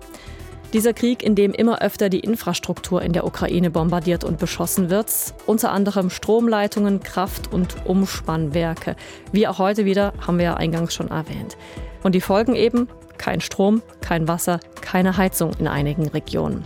Dieser 0.73 0.95
Krieg, 0.95 1.23
in 1.23 1.35
dem 1.35 1.53
immer 1.53 1.83
öfter 1.83 2.09
die 2.09 2.21
Infrastruktur 2.21 3.03
in 3.03 3.13
der 3.13 3.27
Ukraine 3.27 3.71
bombardiert 3.71 4.25
und 4.25 4.39
beschossen 4.39 4.89
wird, 4.89 5.13
unter 5.45 5.71
anderem 5.71 6.09
Stromleitungen, 6.09 7.01
Kraft- 7.01 7.53
und 7.53 7.85
Umspannwerke. 7.85 8.97
Wie 9.33 9.47
auch 9.47 9.59
heute 9.59 9.85
wieder, 9.85 10.15
haben 10.27 10.39
wir 10.39 10.45
ja 10.47 10.55
eingangs 10.55 10.95
schon 10.95 11.09
erwähnt. 11.09 11.59
Und 12.03 12.15
die 12.15 12.23
Folgen 12.23 12.55
eben 12.55 12.89
kein 13.19 13.43
Strom, 13.43 13.83
kein 14.01 14.29
Wasser, 14.29 14.61
keine 14.81 15.19
Heizung 15.19 15.53
in 15.59 15.69
einigen 15.69 16.09
Regionen. 16.09 16.65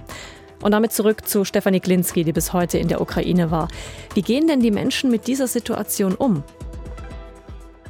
Und 0.63 0.71
damit 0.71 0.93
zurück 0.93 1.27
zu 1.27 1.45
Stefanie 1.45 1.81
Glinski, 1.81 2.23
die 2.23 2.33
bis 2.33 2.53
heute 2.53 2.79
in 2.79 2.87
der 2.87 3.01
Ukraine 3.01 3.51
war. 3.51 3.67
Wie 4.15 4.23
gehen 4.23 4.47
denn 4.47 4.61
die 4.61 4.71
Menschen 4.71 5.11
mit 5.11 5.27
dieser 5.27 5.49
Situation 5.49 6.15
um? 6.15 6.45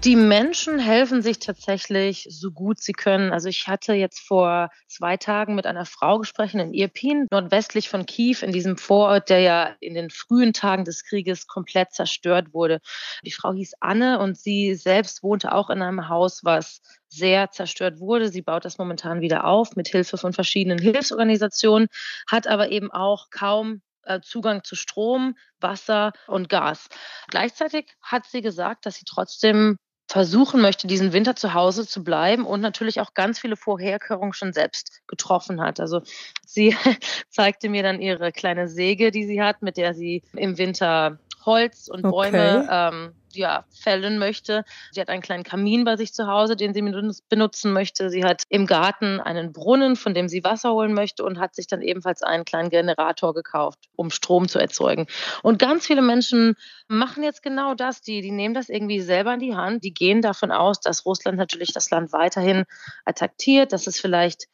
Die 0.07 0.15
Menschen 0.15 0.79
helfen 0.79 1.21
sich 1.21 1.41
tatsächlich 1.41 2.29
so 2.31 2.53
gut 2.53 2.79
sie 2.79 2.93
können. 2.93 3.33
Also 3.33 3.49
ich 3.49 3.67
hatte 3.67 3.93
jetzt 3.93 4.21
vor 4.21 4.71
zwei 4.87 5.17
Tagen 5.17 5.57
mit 5.57 5.67
einer 5.67 5.85
Frau 5.85 6.21
gesprochen 6.21 6.61
in 6.61 6.73
Irpin, 6.75 7.27
nordwestlich 7.33 7.89
von 7.89 8.07
Kiew, 8.07 8.37
in 8.43 8.53
diesem 8.53 8.77
Vorort, 8.77 9.31
der 9.31 9.41
ja 9.41 9.75
in 9.81 9.95
den 9.95 10.11
frühen 10.11 10.53
Tagen 10.53 10.85
des 10.85 11.03
Krieges 11.03 11.49
komplett 11.49 11.91
zerstört 11.91 12.55
wurde. 12.55 12.79
Die 13.25 13.33
Frau 13.33 13.53
hieß 13.53 13.73
Anne 13.81 14.21
und 14.21 14.39
sie 14.39 14.77
selbst 14.77 15.25
wohnte 15.25 15.53
auch 15.53 15.71
in 15.71 15.83
einem 15.83 16.09
Haus, 16.09 16.45
was 16.45 16.83
sehr 17.09 17.51
zerstört 17.51 17.99
wurde. 17.99 18.29
Sie 18.29 18.43
baut 18.43 18.65
das 18.65 18.79
momentan 18.79 19.21
wieder 19.21 19.45
auf 19.45 19.75
mit 19.75 19.89
Hilfe 19.89 20.19
von 20.19 20.33
verschiedenen 20.33 20.79
Hilfsorganisationen, 20.79 21.89
hat 22.31 22.47
aber 22.47 22.71
eben 22.71 22.93
auch 22.93 23.31
kaum 23.31 23.83
äh, 24.05 24.21
Zugang 24.21 24.63
zu 24.63 24.77
Strom, 24.77 25.37
Wasser 25.59 26.13
und 26.29 26.49
Gas. 26.49 26.89
Gleichzeitig 27.27 27.97
hat 28.01 28.25
sie 28.27 28.41
gesagt, 28.41 28.87
dass 28.87 28.95
sie 28.95 29.05
trotzdem 29.05 29.79
versuchen 30.07 30.61
möchte, 30.61 30.87
diesen 30.87 31.13
Winter 31.13 31.35
zu 31.35 31.55
Hause 31.55 31.87
zu 31.87 32.05
bleiben 32.05 32.47
und 32.47 32.61
natürlich 32.61 33.01
auch 33.01 33.15
ganz 33.15 33.39
viele 33.41 33.57
Vorherkehrungen 33.57 34.33
schon 34.33 34.53
selbst 34.53 35.03
getroffen 35.09 35.61
hat. 35.61 35.81
Also 35.81 36.03
sie 36.47 36.77
zeigte 37.29 37.69
mir 37.69 37.83
dann 37.83 38.01
ihre 38.01 38.31
kleine 38.33 38.69
Säge, 38.69 39.11
die 39.11 39.25
sie 39.27 39.43
hat, 39.43 39.63
mit 39.63 39.77
der 39.77 39.95
sie 39.95 40.23
im 40.35 40.59
Winter 40.59 41.19
Holz 41.47 41.89
und 41.89 42.03
Bäume 42.03 42.65
okay. 42.65 42.69
ähm, 42.71 43.15
ja, 43.37 43.65
fällen 43.71 44.19
möchte. 44.19 44.65
Sie 44.93 45.01
hat 45.01 45.09
einen 45.09 45.23
kleinen 45.23 45.45
Kamin 45.45 45.85
bei 45.85 45.97
sich 45.97 46.13
zu 46.13 46.27
Hause, 46.27 46.57
den 46.57 46.75
sie 46.75 46.83
benutzen 47.29 47.73
möchte. 47.73 48.11
Sie 48.11 48.25
hat 48.25 48.43
im 48.49 48.67
Garten 48.67 49.21
einen 49.21 49.53
Brunnen, 49.53 49.97
von 49.97 50.15
dem 50.15 50.29
sie 50.29 50.43
Wasser 50.43 50.73
holen 50.73 50.95
möchte 50.95 51.25
und 51.25 51.39
hat 51.39 51.55
sich 51.55 51.67
dann 51.67 51.83
ebenfalls 51.83 52.23
einen 52.23 52.45
kleinen 52.45 52.71
Generator 52.71 53.35
gekauft, 53.35 53.79
um 53.95 54.11
Strom 54.11 54.49
zu 54.49 54.59
erzeugen. 54.59 55.07
Und 55.43 55.59
ganz 55.59 55.87
viele 55.87 56.03
Menschen 56.03 56.57
machen 56.89 57.23
jetzt 57.23 57.43
genau 57.43 57.75
das. 57.75 58.01
Die, 58.01 58.21
die 58.21 58.33
nehmen 58.33 58.55
das 58.55 58.69
irgendwie 58.69 59.01
selber 59.01 59.35
in 59.35 59.41
die 59.41 59.55
Hand. 59.55 59.85
Die 59.85 59.95
gehen 59.95 60.23
davon 60.23 60.51
aus, 60.51 60.81
dass 60.81 61.07
Russland 61.07 61.39
natürlich 61.39 61.73
das 61.73 61.91
Land 61.91 62.13
weiterhin 62.13 62.65
attackiert, 63.05 63.73
dass 63.73 63.87
es 63.87 64.01
vielleicht 64.01 64.47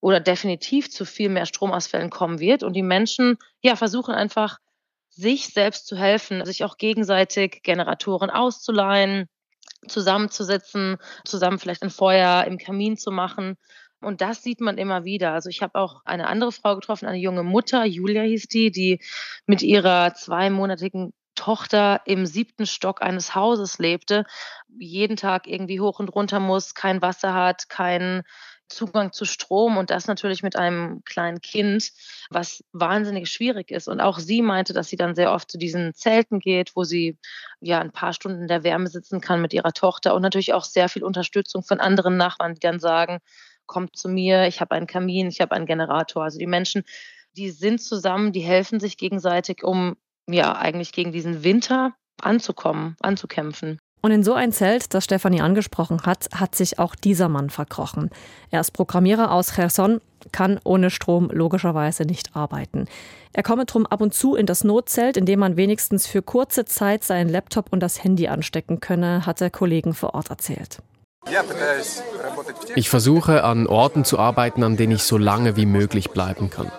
oder 0.00 0.20
definitiv 0.20 0.90
zu 0.90 1.04
viel 1.04 1.28
mehr 1.28 1.46
Stromausfällen 1.46 2.10
kommen 2.10 2.38
wird. 2.38 2.62
Und 2.62 2.74
die 2.74 2.82
Menschen 2.82 3.36
ja, 3.62 3.74
versuchen 3.74 4.14
einfach 4.14 4.58
sich 5.18 5.48
selbst 5.48 5.88
zu 5.88 5.96
helfen, 5.96 6.44
sich 6.44 6.62
auch 6.62 6.76
gegenseitig 6.76 7.62
Generatoren 7.64 8.30
auszuleihen, 8.30 9.28
zusammenzusitzen, 9.88 10.96
zusammen 11.24 11.58
vielleicht 11.58 11.82
ein 11.82 11.90
Feuer 11.90 12.44
im 12.44 12.56
Kamin 12.56 12.96
zu 12.96 13.10
machen. 13.10 13.56
Und 14.00 14.20
das 14.20 14.44
sieht 14.44 14.60
man 14.60 14.78
immer 14.78 15.04
wieder. 15.04 15.32
Also 15.32 15.48
ich 15.48 15.60
habe 15.60 15.74
auch 15.74 16.02
eine 16.04 16.28
andere 16.28 16.52
Frau 16.52 16.76
getroffen, 16.76 17.06
eine 17.06 17.18
junge 17.18 17.42
Mutter, 17.42 17.84
Julia 17.84 18.22
hieß 18.22 18.46
die, 18.46 18.70
die 18.70 19.00
mit 19.44 19.62
ihrer 19.62 20.14
zweimonatigen 20.14 21.12
Tochter 21.34 22.02
im 22.04 22.24
siebten 22.24 22.66
Stock 22.66 23.02
eines 23.02 23.34
Hauses 23.34 23.78
lebte, 23.78 24.24
jeden 24.78 25.16
Tag 25.16 25.48
irgendwie 25.48 25.80
hoch 25.80 25.98
und 25.98 26.10
runter 26.10 26.38
muss, 26.38 26.74
kein 26.74 27.02
Wasser 27.02 27.34
hat, 27.34 27.68
kein 27.68 28.22
Zugang 28.68 29.12
zu 29.12 29.24
Strom 29.24 29.76
und 29.76 29.90
das 29.90 30.06
natürlich 30.06 30.42
mit 30.42 30.56
einem 30.56 31.02
kleinen 31.04 31.40
Kind, 31.40 31.92
was 32.30 32.62
wahnsinnig 32.72 33.30
schwierig 33.30 33.70
ist. 33.70 33.88
Und 33.88 34.00
auch 34.00 34.18
sie 34.18 34.42
meinte, 34.42 34.72
dass 34.72 34.88
sie 34.88 34.96
dann 34.96 35.14
sehr 35.14 35.32
oft 35.32 35.50
zu 35.50 35.58
diesen 35.58 35.94
Zelten 35.94 36.38
geht, 36.38 36.76
wo 36.76 36.84
sie 36.84 37.18
ja 37.60 37.80
ein 37.80 37.92
paar 37.92 38.12
Stunden 38.12 38.42
in 38.42 38.48
der 38.48 38.64
Wärme 38.64 38.88
sitzen 38.88 39.20
kann 39.20 39.40
mit 39.40 39.52
ihrer 39.52 39.72
Tochter 39.72 40.14
und 40.14 40.22
natürlich 40.22 40.52
auch 40.52 40.64
sehr 40.64 40.88
viel 40.88 41.04
Unterstützung 41.04 41.62
von 41.62 41.80
anderen 41.80 42.16
Nachbarn, 42.16 42.54
die 42.54 42.60
dann 42.60 42.80
sagen, 42.80 43.18
kommt 43.66 43.96
zu 43.96 44.08
mir, 44.08 44.46
ich 44.46 44.60
habe 44.60 44.74
einen 44.74 44.86
Kamin, 44.86 45.28
ich 45.28 45.40
habe 45.40 45.54
einen 45.54 45.66
Generator. 45.66 46.24
Also 46.24 46.38
die 46.38 46.46
Menschen, 46.46 46.84
die 47.36 47.50
sind 47.50 47.80
zusammen, 47.80 48.32
die 48.32 48.40
helfen 48.40 48.80
sich 48.80 48.96
gegenseitig, 48.96 49.62
um 49.62 49.96
ja 50.26 50.56
eigentlich 50.56 50.92
gegen 50.92 51.12
diesen 51.12 51.44
Winter 51.44 51.94
anzukommen, 52.20 52.96
anzukämpfen. 53.00 53.80
Und 54.00 54.12
in 54.12 54.22
so 54.22 54.34
ein 54.34 54.52
Zelt, 54.52 54.94
das 54.94 55.04
Stefanie 55.04 55.40
angesprochen 55.40 56.02
hat, 56.02 56.28
hat 56.34 56.54
sich 56.54 56.78
auch 56.78 56.94
dieser 56.94 57.28
Mann 57.28 57.50
verkrochen. 57.50 58.10
Er 58.50 58.60
ist 58.60 58.72
Programmierer 58.72 59.32
aus 59.32 59.54
Cherson, 59.54 60.00
kann 60.30 60.60
ohne 60.64 60.90
Strom 60.90 61.30
logischerweise 61.32 62.04
nicht 62.04 62.36
arbeiten. 62.36 62.86
Er 63.32 63.42
komme 63.42 63.66
drum 63.66 63.86
ab 63.86 64.00
und 64.00 64.14
zu 64.14 64.34
in 64.36 64.46
das 64.46 64.64
Notzelt, 64.64 65.16
in 65.16 65.26
dem 65.26 65.40
man 65.40 65.56
wenigstens 65.56 66.06
für 66.06 66.22
kurze 66.22 66.64
Zeit 66.64 67.04
seinen 67.04 67.28
Laptop 67.28 67.72
und 67.72 67.80
das 67.80 68.02
Handy 68.02 68.28
anstecken 68.28 68.80
könne, 68.80 69.26
hat 69.26 69.40
der 69.40 69.50
Kollegen 69.50 69.94
vor 69.94 70.14
Ort 70.14 70.30
erzählt. 70.30 70.78
Ich 72.74 72.88
versuche 72.88 73.44
an 73.44 73.66
Orten 73.66 74.04
zu 74.04 74.18
arbeiten, 74.18 74.62
an 74.62 74.76
denen 74.76 74.92
ich 74.92 75.02
so 75.02 75.18
lange 75.18 75.56
wie 75.56 75.66
möglich 75.66 76.10
bleiben 76.10 76.50
kann. 76.50 76.70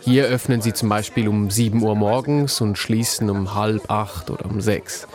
Hier 0.00 0.26
öffnen 0.26 0.60
sie 0.60 0.72
zum 0.72 0.88
Beispiel 0.88 1.28
um 1.28 1.50
7 1.50 1.82
Uhr 1.82 1.94
morgens 1.94 2.60
und 2.60 2.78
schließen 2.78 3.30
um 3.30 3.54
halb 3.54 3.90
acht 3.90 4.30
oder 4.30 4.46
um 4.46 4.60
sechs. 4.60 5.06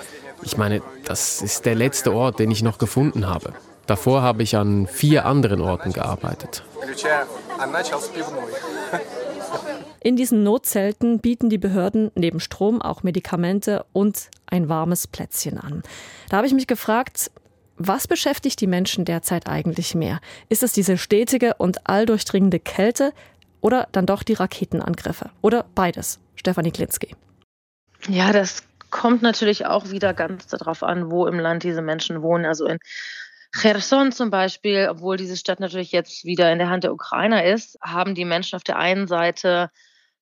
Ich 0.44 0.58
meine, 0.58 0.82
das 1.06 1.42
ist 1.42 1.66
der 1.66 1.76
letzte 1.76 2.14
Ort, 2.14 2.40
den 2.40 2.52
ich 2.52 2.64
noch 2.64 2.78
gefunden 2.78 3.28
habe. 3.28 3.54
Davor 3.86 4.22
habe 4.22 4.44
ich 4.44 4.56
an 4.58 4.86
vier 4.88 5.26
anderen 5.26 5.62
Orten 5.62 5.94
gearbeitet. 5.94 6.64
In 10.02 10.16
diesen 10.16 10.44
Notzelten 10.44 11.20
bieten 11.20 11.50
die 11.50 11.58
Behörden 11.58 12.12
neben 12.16 12.40
Strom 12.40 12.82
auch 12.82 13.04
Medikamente 13.04 13.86
und 13.94 14.30
ein 14.46 14.70
warmes 14.70 15.08
Plätzchen 15.08 15.58
an. 15.58 15.84
Da 16.30 16.38
habe 16.38 16.48
ich 16.48 16.54
mich 16.54 16.68
gefragt, 16.68 17.32
was 17.78 18.08
beschäftigt 18.08 18.60
die 18.60 18.68
Menschen 18.68 19.06
derzeit 19.06 19.48
eigentlich 19.48 19.96
mehr? 19.96 20.20
Ist 20.50 20.64
es 20.64 20.74
diese 20.74 20.98
stetige 20.98 21.54
und 21.56 21.88
alldurchdringende 21.88 22.60
Kälte 22.60 23.14
oder 23.62 23.88
dann 23.92 24.06
doch 24.06 24.24
die 24.24 24.34
Raketenangriffe? 24.34 25.30
Oder 25.42 25.66
beides? 25.76 26.20
Stefanie 26.36 26.72
Klinski. 26.72 27.16
Ja, 28.08 28.32
das 28.32 28.64
kommt 28.90 29.22
natürlich 29.22 29.66
auch 29.66 29.90
wieder 29.90 30.14
ganz 30.14 30.48
darauf 30.48 30.84
an, 30.84 31.12
wo 31.12 31.28
im 31.28 31.40
Land 31.40 31.64
diese 31.64 31.82
Menschen 31.82 32.22
wohnen. 32.22 32.46
Also 32.46 32.66
in 32.66 32.80
Cherson 33.56 34.12
zum 34.12 34.30
Beispiel, 34.30 34.88
obwohl 34.90 35.18
diese 35.18 35.38
Stadt 35.38 35.60
natürlich 35.60 35.92
jetzt 35.92 36.26
wieder 36.26 36.52
in 36.52 36.60
der 36.60 36.70
Hand 36.70 36.84
der 36.84 36.94
Ukrainer 36.94 37.44
ist, 37.46 37.78
haben 37.82 38.16
die 38.16 38.26
Menschen 38.26 38.56
auf 38.56 38.64
der 38.64 38.78
einen 38.78 39.08
Seite 39.08 39.70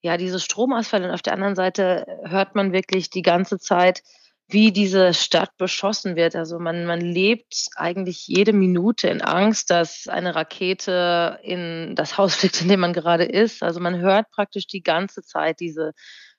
ja 0.01 0.17
diese 0.17 0.39
Stromausfälle 0.39 1.07
und 1.07 1.13
auf 1.13 1.21
der 1.21 1.33
anderen 1.33 1.55
Seite 1.55 2.05
hört 2.23 2.55
man 2.55 2.71
wirklich 2.71 3.09
die 3.09 3.23
ganze 3.23 3.57
Zeit, 3.57 4.03
wie 4.47 4.71
diese 4.71 5.13
Stadt 5.15 5.57
beschossen 5.57 6.15
wird. 6.15 6.35
Also 6.35 6.59
man, 6.59 6.85
man 6.85 7.01
lebt 7.01 7.69
eigentlich 7.75 8.27
jede 8.27 8.53
Minute 8.53 9.07
in 9.07 9.21
Angst, 9.21 9.71
dass 9.71 10.07
eine 10.07 10.35
Rakete 10.35 11.39
in 11.41 11.95
das 11.95 12.17
Haus 12.17 12.35
fliegt, 12.37 12.61
in 12.61 12.69
dem 12.69 12.79
man 12.79 12.93
gerade 12.93 13.25
ist. 13.25 13.63
Also 13.63 13.79
man 13.79 13.99
hört 13.99 14.29
praktisch 14.29 14.67
die 14.67 14.83
ganze 14.83 15.23
Zeit 15.23 15.59
diese, 15.59 15.93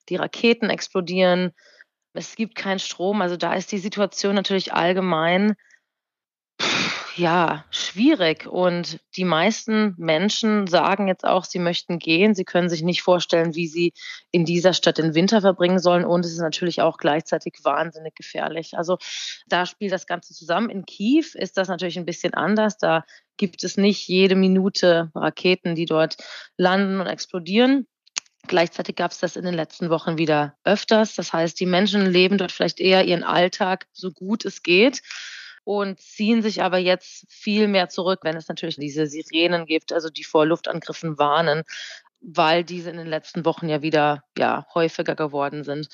die 0.09 0.17
Raketen 0.17 0.71
explodieren, 0.71 1.53
es 2.17 2.37
gibt 2.37 2.55
keinen 2.55 2.79
Strom. 2.79 3.23
Also 3.23 3.37
da 3.37 3.55
ist 3.55 3.73
die 3.73 3.79
Situation 3.79 4.35
natürlich 4.35 4.73
allgemein 4.73 5.57
ja 7.17 7.65
schwierig. 7.71 8.47
Und 8.47 9.01
die 9.17 9.25
meisten 9.25 9.95
Menschen 9.97 10.67
sagen 10.67 11.09
jetzt 11.09 11.25
auch, 11.25 11.45
sie 11.45 11.59
möchten 11.59 11.99
gehen. 11.99 12.35
Sie 12.35 12.45
können 12.45 12.69
sich 12.69 12.83
nicht 12.83 13.03
vorstellen, 13.03 13.55
wie 13.55 13.67
sie 13.67 13.93
in 14.31 14.45
dieser 14.45 14.73
Stadt 14.73 14.99
den 14.99 15.15
Winter 15.15 15.41
verbringen 15.41 15.79
sollen. 15.79 16.05
Und 16.05 16.25
es 16.25 16.33
ist 16.33 16.41
natürlich 16.41 16.83
auch 16.83 16.99
gleichzeitig 16.99 17.55
wahnsinnig 17.63 18.15
gefährlich. 18.15 18.77
Also 18.77 18.99
da 19.47 19.67
spielt 19.67 19.93
das 19.93 20.07
Ganze 20.07 20.35
zusammen. 20.35 20.71
In 20.71 20.85
Kiew 20.87 21.27
ist 21.35 21.57
das 21.57 21.69
natürlich 21.69 21.99
ein 21.99 22.07
bisschen 22.07 22.35
anders. 22.35 22.79
Da 22.79 23.05
gibt 23.37 23.65
es 23.65 23.77
nicht 23.77 24.09
jede 24.09 24.35
Minute 24.35 25.11
Raketen, 25.15 25.75
die 25.75 25.87
dort 25.87 26.17
landen 26.57 27.01
und 27.01 27.07
explodieren. 27.07 27.87
Gleichzeitig 28.47 28.97
gab 28.97 29.11
es 29.11 29.19
das 29.19 29.37
in 29.37 29.45
den 29.45 29.55
letzten 29.55 29.91
Wochen 29.91 30.19
wieder 30.19 30.57
öfters. 30.65 31.15
Das 31.15 31.33
heißt, 31.33 31.59
die 31.59 31.67
Menschen 31.67 32.07
leben 32.07 32.39
dort 32.39 32.53
vielleicht 32.53 32.81
eher 32.81 33.05
ihren 33.05 33.25
Alltag 33.25 33.87
so 33.93 34.13
gut 34.13 34.45
es 34.45 34.63
geht 34.63 35.03
und 35.65 36.01
ziehen 36.01 36.43
sich 36.43 36.63
aber 36.63 36.79
jetzt 36.79 37.27
viel 37.29 37.67
mehr 37.67 37.89
zurück, 37.89 38.21
wenn 38.23 38.37
es 38.37 38.49
natürlich 38.49 38.77
diese 38.77 39.07
Sirenen 39.07 39.67
gibt, 39.67 39.93
also 39.93 40.11
die 40.11 40.23
vor 40.23 40.47
Luftangriffen 40.47 41.19
warnen, 41.19 41.65
weil 42.21 42.63
diese 42.63 42.91
in 42.91 42.97
den 42.97 43.09
letzten 43.09 43.45
Wochen 43.45 43.69
ja 43.69 43.83
wieder 43.83 44.23
ja, 44.39 44.65
häufiger 44.75 45.17
geworden 45.17 45.65
sind. 45.65 45.89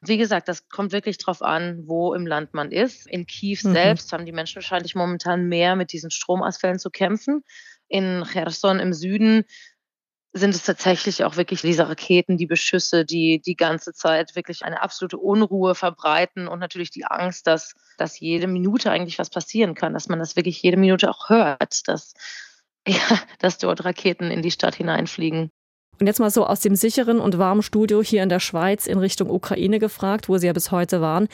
Wie 0.00 0.16
gesagt, 0.16 0.48
das 0.48 0.68
kommt 0.68 0.92
wirklich 0.92 1.18
darauf 1.18 1.42
an, 1.42 1.82
wo 1.86 2.14
im 2.14 2.26
Land 2.26 2.54
man 2.54 2.70
ist. 2.70 3.08
In 3.08 3.26
Kiew 3.26 3.58
mhm. 3.64 3.72
selbst 3.72 4.12
haben 4.12 4.26
die 4.26 4.32
Menschen 4.32 4.56
wahrscheinlich 4.56 4.94
momentan 4.94 5.48
mehr 5.48 5.74
mit 5.74 5.92
diesen 5.92 6.10
Stromausfällen 6.10 6.78
zu 6.78 6.90
kämpfen. 6.90 7.42
In 7.88 8.24
Cherson 8.30 8.78
im 8.78 8.92
Süden 8.92 9.44
sind 10.36 10.54
es 10.54 10.64
tatsächlich 10.64 11.24
auch 11.24 11.36
wirklich 11.36 11.62
diese 11.62 11.88
Raketen, 11.88 12.36
die 12.36 12.46
Beschüsse, 12.46 13.04
die 13.04 13.40
die 13.40 13.56
ganze 13.56 13.92
Zeit 13.92 14.36
wirklich 14.36 14.64
eine 14.64 14.82
absolute 14.82 15.18
Unruhe 15.18 15.74
verbreiten 15.74 16.46
und 16.48 16.58
natürlich 16.58 16.90
die 16.90 17.06
Angst, 17.06 17.46
dass, 17.46 17.74
dass 17.96 18.20
jede 18.20 18.46
Minute 18.46 18.90
eigentlich 18.90 19.18
was 19.18 19.30
passieren 19.30 19.74
kann, 19.74 19.94
dass 19.94 20.08
man 20.08 20.18
das 20.18 20.36
wirklich 20.36 20.62
jede 20.62 20.76
Minute 20.76 21.10
auch 21.10 21.28
hört, 21.30 21.88
dass, 21.88 22.14
ja, 22.86 23.20
dass 23.38 23.58
dort 23.58 23.84
Raketen 23.84 24.30
in 24.30 24.42
die 24.42 24.50
Stadt 24.50 24.74
hineinfliegen. 24.74 25.50
Und 25.98 26.06
jetzt 26.06 26.20
mal 26.20 26.30
so 26.30 26.46
aus 26.46 26.60
dem 26.60 26.76
sicheren 26.76 27.20
und 27.20 27.38
warmen 27.38 27.62
Studio 27.62 28.02
hier 28.02 28.22
in 28.22 28.28
der 28.28 28.40
Schweiz 28.40 28.86
in 28.86 28.98
Richtung 28.98 29.30
Ukraine 29.30 29.78
gefragt, 29.78 30.28
wo 30.28 30.36
Sie 30.36 30.46
ja 30.46 30.52
bis 30.52 30.70
heute 30.70 31.00
waren. 31.00 31.28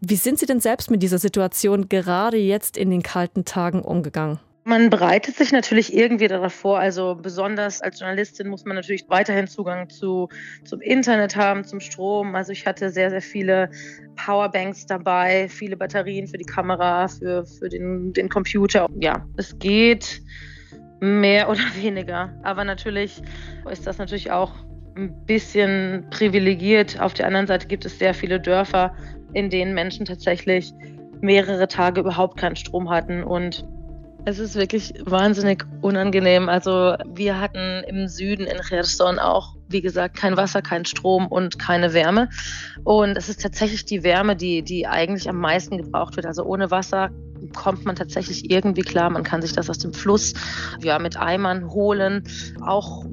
Wie 0.00 0.16
sind 0.16 0.40
Sie 0.40 0.46
denn 0.46 0.60
selbst 0.60 0.90
mit 0.90 1.02
dieser 1.02 1.18
Situation 1.18 1.88
gerade 1.88 2.38
jetzt 2.38 2.76
in 2.76 2.90
den 2.90 3.02
kalten 3.02 3.44
Tagen 3.44 3.82
umgegangen? 3.82 4.40
Man 4.70 4.88
bereitet 4.88 5.34
sich 5.34 5.50
natürlich 5.50 5.96
irgendwie 5.96 6.28
darauf 6.28 6.52
vor. 6.52 6.78
Also 6.78 7.16
besonders 7.20 7.82
als 7.82 7.98
Journalistin 7.98 8.46
muss 8.46 8.64
man 8.64 8.76
natürlich 8.76 9.04
weiterhin 9.08 9.48
Zugang 9.48 9.88
zu, 9.88 10.28
zum 10.64 10.80
Internet 10.80 11.34
haben, 11.34 11.64
zum 11.64 11.80
Strom. 11.80 12.36
Also 12.36 12.52
ich 12.52 12.64
hatte 12.66 12.90
sehr, 12.90 13.10
sehr 13.10 13.20
viele 13.20 13.68
Powerbanks 14.14 14.86
dabei, 14.86 15.48
viele 15.48 15.76
Batterien 15.76 16.28
für 16.28 16.38
die 16.38 16.44
Kamera, 16.44 17.08
für, 17.08 17.44
für 17.46 17.68
den, 17.68 18.12
den 18.12 18.28
Computer. 18.28 18.86
Ja, 19.00 19.26
es 19.36 19.58
geht 19.58 20.22
mehr 21.00 21.48
oder 21.50 21.64
weniger. 21.74 22.32
Aber 22.44 22.62
natürlich 22.62 23.20
ist 23.68 23.88
das 23.88 23.98
natürlich 23.98 24.30
auch 24.30 24.52
ein 24.94 25.12
bisschen 25.26 26.06
privilegiert. 26.10 27.00
Auf 27.00 27.14
der 27.14 27.26
anderen 27.26 27.48
Seite 27.48 27.66
gibt 27.66 27.86
es 27.86 27.98
sehr 27.98 28.14
viele 28.14 28.38
Dörfer, 28.38 28.94
in 29.32 29.50
denen 29.50 29.74
Menschen 29.74 30.06
tatsächlich 30.06 30.72
mehrere 31.22 31.66
Tage 31.66 32.02
überhaupt 32.02 32.36
keinen 32.38 32.54
Strom 32.54 32.88
hatten 32.88 33.24
und 33.24 33.64
es 34.24 34.38
ist 34.38 34.54
wirklich 34.54 34.94
wahnsinnig 35.04 35.64
unangenehm. 35.80 36.48
Also 36.48 36.94
wir 37.06 37.40
hatten 37.40 37.84
im 37.86 38.08
Süden 38.08 38.46
in 38.46 38.60
Cherson 38.62 39.18
auch, 39.18 39.56
wie 39.68 39.80
gesagt, 39.80 40.16
kein 40.16 40.36
Wasser, 40.36 40.62
kein 40.62 40.84
Strom 40.84 41.26
und 41.26 41.58
keine 41.58 41.92
Wärme. 41.92 42.28
Und 42.84 43.16
es 43.16 43.28
ist 43.28 43.42
tatsächlich 43.42 43.84
die 43.84 44.02
Wärme, 44.02 44.36
die, 44.36 44.62
die 44.62 44.86
eigentlich 44.86 45.28
am 45.28 45.36
meisten 45.36 45.78
gebraucht 45.78 46.16
wird. 46.16 46.26
Also 46.26 46.44
ohne 46.44 46.70
Wasser 46.70 47.10
kommt 47.54 47.84
man 47.84 47.96
tatsächlich 47.96 48.50
irgendwie 48.50 48.82
klar. 48.82 49.10
Man 49.10 49.22
kann 49.22 49.42
sich 49.42 49.52
das 49.52 49.70
aus 49.70 49.78
dem 49.78 49.92
Fluss 49.92 50.34
ja, 50.80 50.98
mit 50.98 51.16
Eimern 51.16 51.70
holen, 51.70 52.24
auch 52.64 53.04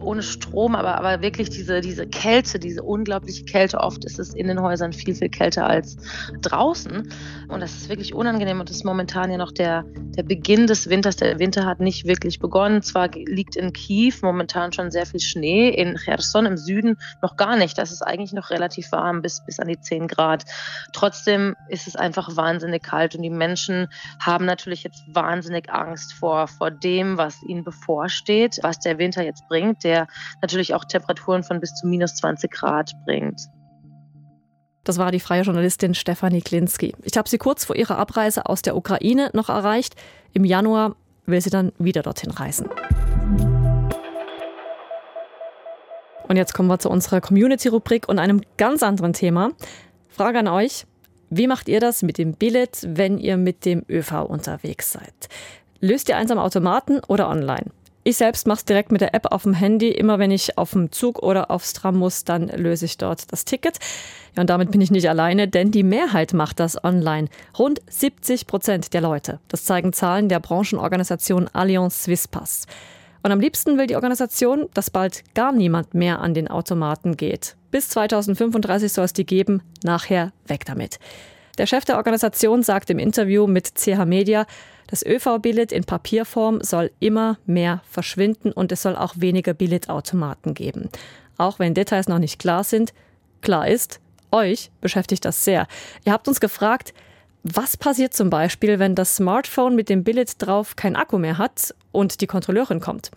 ohne 0.00 0.22
Strom, 0.22 0.74
aber, 0.74 0.96
aber 0.96 1.22
wirklich 1.22 1.50
diese, 1.50 1.80
diese 1.80 2.06
Kälte, 2.06 2.58
diese 2.58 2.82
unglaubliche 2.82 3.44
Kälte. 3.44 3.78
Oft 3.78 4.04
ist 4.04 4.18
es 4.18 4.34
in 4.34 4.48
den 4.48 4.60
Häusern 4.60 4.92
viel, 4.92 5.14
viel 5.14 5.28
kälter 5.28 5.66
als 5.66 5.96
draußen. 6.40 7.12
Und 7.48 7.60
das 7.60 7.72
ist 7.72 7.88
wirklich 7.88 8.14
unangenehm 8.14 8.60
und 8.60 8.68
das 8.68 8.76
ist 8.76 8.84
momentan 8.84 9.30
ja 9.30 9.38
noch 9.38 9.52
der, 9.52 9.84
der 10.16 10.22
Beginn 10.22 10.66
des 10.66 10.88
Winters. 10.88 11.16
Der 11.16 11.38
Winter 11.38 11.64
hat 11.66 11.80
nicht 11.80 12.06
wirklich 12.06 12.38
begonnen. 12.38 12.82
Zwar 12.82 13.10
liegt 13.12 13.56
in 13.56 13.72
Kiew 13.72 14.14
momentan 14.22 14.72
schon 14.72 14.90
sehr 14.90 15.06
viel 15.06 15.20
Schnee, 15.20 15.68
in 15.68 15.96
Cherson 15.96 16.46
im 16.46 16.56
Süden 16.56 16.96
noch 17.22 17.36
gar 17.36 17.56
nicht. 17.56 17.78
Das 17.78 17.90
ist 17.92 18.02
eigentlich 18.02 18.32
noch 18.32 18.50
relativ 18.50 18.92
warm, 18.92 19.22
bis, 19.22 19.44
bis 19.44 19.58
an 19.58 19.68
die 19.68 19.80
10 19.80 20.08
Grad. 20.08 20.44
Trotzdem 20.92 21.54
ist 21.68 21.86
es 21.86 21.96
einfach 21.96 22.36
wahnsinnig 22.36 22.82
kalt 22.82 23.14
und 23.14 23.22
die 23.22 23.30
Menschen 23.30 23.88
haben 24.20 24.44
natürlich 24.44 24.82
jetzt 24.82 25.02
wahnsinnig 25.12 25.70
Angst 25.70 26.12
vor, 26.14 26.48
vor 26.48 26.70
dem, 26.70 27.18
was 27.18 27.42
ihnen 27.42 27.64
bevorsteht, 27.64 28.58
was 28.62 28.78
der 28.78 28.98
Winter 28.98 29.22
jetzt 29.22 29.48
bringt, 29.48 29.67
der 29.76 30.06
natürlich 30.42 30.74
auch 30.74 30.84
Temperaturen 30.84 31.42
von 31.42 31.60
bis 31.60 31.74
zu 31.74 31.86
minus 31.86 32.14
20 32.16 32.50
Grad 32.50 32.92
bringt. 33.04 33.40
Das 34.84 34.96
war 34.96 35.12
die 35.12 35.20
freie 35.20 35.42
Journalistin 35.42 35.94
Stefanie 35.94 36.40
Klinski. 36.40 36.94
Ich 37.02 37.16
habe 37.18 37.28
sie 37.28 37.38
kurz 37.38 37.64
vor 37.64 37.76
ihrer 37.76 37.98
Abreise 37.98 38.46
aus 38.46 38.62
der 38.62 38.76
Ukraine 38.76 39.30
noch 39.34 39.50
erreicht. 39.50 39.96
Im 40.32 40.44
Januar 40.44 40.96
will 41.26 41.40
sie 41.40 41.50
dann 41.50 41.72
wieder 41.78 42.02
dorthin 42.02 42.30
reisen. 42.30 42.70
Und 46.26 46.36
jetzt 46.36 46.54
kommen 46.54 46.68
wir 46.68 46.78
zu 46.78 46.90
unserer 46.90 47.20
Community-Rubrik 47.20 48.08
und 48.08 48.18
einem 48.18 48.42
ganz 48.56 48.82
anderen 48.82 49.12
Thema. 49.12 49.50
Frage 50.08 50.38
an 50.38 50.48
euch. 50.48 50.86
Wie 51.30 51.46
macht 51.46 51.68
ihr 51.68 51.80
das 51.80 52.02
mit 52.02 52.16
dem 52.16 52.32
Billett, 52.32 52.86
wenn 52.86 53.18
ihr 53.18 53.36
mit 53.36 53.64
dem 53.64 53.84
ÖV 53.88 54.24
unterwegs 54.24 54.92
seid? 54.92 55.28
Löst 55.80 56.08
ihr 56.08 56.16
eins 56.16 56.30
am 56.30 56.38
Automaten 56.38 57.00
oder 57.08 57.28
online? 57.28 57.66
Ich 58.08 58.16
selbst 58.16 58.46
mache 58.46 58.60
es 58.60 58.64
direkt 58.64 58.90
mit 58.90 59.02
der 59.02 59.14
App 59.14 59.32
auf 59.32 59.42
dem 59.42 59.52
Handy. 59.52 59.90
Immer 59.90 60.18
wenn 60.18 60.30
ich 60.30 60.56
auf 60.56 60.70
dem 60.70 60.90
Zug 60.90 61.22
oder 61.22 61.50
aufs 61.50 61.74
Tram 61.74 61.98
muss, 61.98 62.24
dann 62.24 62.48
löse 62.48 62.86
ich 62.86 62.96
dort 62.96 63.30
das 63.30 63.44
Ticket. 63.44 63.76
Ja, 64.34 64.40
und 64.40 64.48
damit 64.48 64.70
bin 64.70 64.80
ich 64.80 64.90
nicht 64.90 65.10
alleine, 65.10 65.46
denn 65.46 65.72
die 65.72 65.82
Mehrheit 65.82 66.32
macht 66.32 66.58
das 66.58 66.82
online. 66.82 67.28
Rund 67.58 67.82
70 67.86 68.46
Prozent 68.46 68.94
der 68.94 69.02
Leute. 69.02 69.40
Das 69.48 69.66
zeigen 69.66 69.92
Zahlen 69.92 70.30
der 70.30 70.40
Branchenorganisation 70.40 71.48
Allianz 71.52 72.04
Swisspass. 72.04 72.64
Und 73.22 73.30
am 73.30 73.40
liebsten 73.40 73.76
will 73.76 73.86
die 73.86 73.96
Organisation, 73.96 74.70
dass 74.72 74.88
bald 74.88 75.22
gar 75.34 75.52
niemand 75.52 75.92
mehr 75.92 76.20
an 76.20 76.32
den 76.32 76.48
Automaten 76.48 77.14
geht. 77.14 77.56
Bis 77.70 77.90
2035 77.90 78.90
soll 78.90 79.04
es 79.04 79.12
die 79.12 79.26
geben, 79.26 79.60
nachher 79.84 80.32
weg 80.46 80.64
damit. 80.64 80.98
Der 81.58 81.66
Chef 81.66 81.84
der 81.84 81.96
Organisation 81.96 82.62
sagt 82.62 82.88
im 82.88 83.00
Interview 83.00 83.48
mit 83.48 83.74
CH 83.74 84.04
Media, 84.06 84.46
das 84.86 85.04
ÖV-Billett 85.04 85.72
in 85.72 85.82
Papierform 85.82 86.60
soll 86.62 86.92
immer 87.00 87.36
mehr 87.46 87.82
verschwinden 87.90 88.52
und 88.52 88.70
es 88.70 88.82
soll 88.82 88.94
auch 88.94 89.14
weniger 89.16 89.54
Billetautomaten 89.54 90.54
geben. 90.54 90.88
Auch 91.36 91.58
wenn 91.58 91.74
Details 91.74 92.06
noch 92.06 92.20
nicht 92.20 92.38
klar 92.38 92.62
sind, 92.62 92.94
klar 93.40 93.66
ist, 93.66 94.00
euch 94.30 94.70
beschäftigt 94.80 95.24
das 95.24 95.44
sehr. 95.44 95.66
Ihr 96.04 96.12
habt 96.12 96.28
uns 96.28 96.38
gefragt, 96.38 96.94
was 97.42 97.76
passiert 97.76 98.14
zum 98.14 98.30
Beispiel, 98.30 98.78
wenn 98.78 98.94
das 98.94 99.16
Smartphone 99.16 99.74
mit 99.74 99.88
dem 99.88 100.04
Billett 100.04 100.34
drauf 100.38 100.76
kein 100.76 100.94
Akku 100.94 101.18
mehr 101.18 101.38
hat 101.38 101.74
und 101.90 102.20
die 102.20 102.26
Kontrolleurin 102.28 102.80
kommt? 102.80 103.10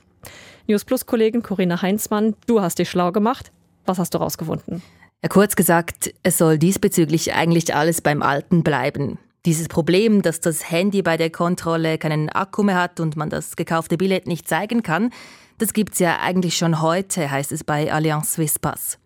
News 0.67 0.83
Plus 0.83 1.05
Kollegin 1.05 1.43
Corinna 1.43 1.81
Heinzmann, 1.81 2.35
du 2.47 2.61
hast 2.61 2.79
dich 2.79 2.89
schlau 2.89 3.11
gemacht. 3.11 3.51
Was 3.85 3.99
hast 3.99 4.13
du 4.13 4.17
rausgefunden? 4.17 4.81
Kurz 5.29 5.55
gesagt, 5.55 6.13
es 6.23 6.39
soll 6.39 6.57
diesbezüglich 6.57 7.33
eigentlich 7.33 7.75
alles 7.75 8.01
beim 8.01 8.23
Alten 8.23 8.63
bleiben. 8.63 9.19
Dieses 9.45 9.67
Problem, 9.67 10.23
dass 10.23 10.39
das 10.39 10.71
Handy 10.71 11.03
bei 11.03 11.15
der 11.15 11.29
Kontrolle 11.29 11.99
keinen 11.99 12.29
Akku 12.29 12.63
mehr 12.63 12.75
hat 12.75 12.99
und 12.99 13.15
man 13.15 13.29
das 13.29 13.55
gekaufte 13.55 13.97
Billett 13.97 14.27
nicht 14.27 14.47
zeigen 14.47 14.81
kann, 14.81 15.11
das 15.59 15.73
gibt's 15.73 15.99
ja 15.99 16.19
eigentlich 16.19 16.57
schon 16.57 16.81
heute, 16.81 17.29
heißt 17.29 17.51
es 17.51 17.63
bei 17.63 17.93
Allianz 17.93 18.33
Swiss 18.33 18.57
Pass. 18.57 18.97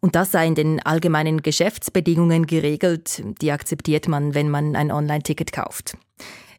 Und 0.00 0.14
das 0.16 0.32
sei 0.32 0.46
in 0.46 0.54
den 0.54 0.80
allgemeinen 0.80 1.42
Geschäftsbedingungen 1.42 2.46
geregelt, 2.46 3.22
die 3.42 3.52
akzeptiert 3.52 4.08
man, 4.08 4.34
wenn 4.34 4.48
man 4.48 4.76
ein 4.76 4.90
Online-Ticket 4.90 5.52
kauft. 5.52 5.96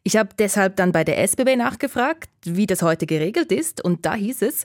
Ich 0.04 0.16
habe 0.16 0.30
deshalb 0.38 0.76
dann 0.76 0.92
bei 0.92 1.02
der 1.02 1.18
SBB 1.18 1.56
nachgefragt, 1.56 2.30
wie 2.44 2.66
das 2.66 2.82
heute 2.82 3.06
geregelt 3.06 3.50
ist, 3.50 3.84
und 3.84 4.06
da 4.06 4.14
hieß 4.14 4.42
es, 4.42 4.64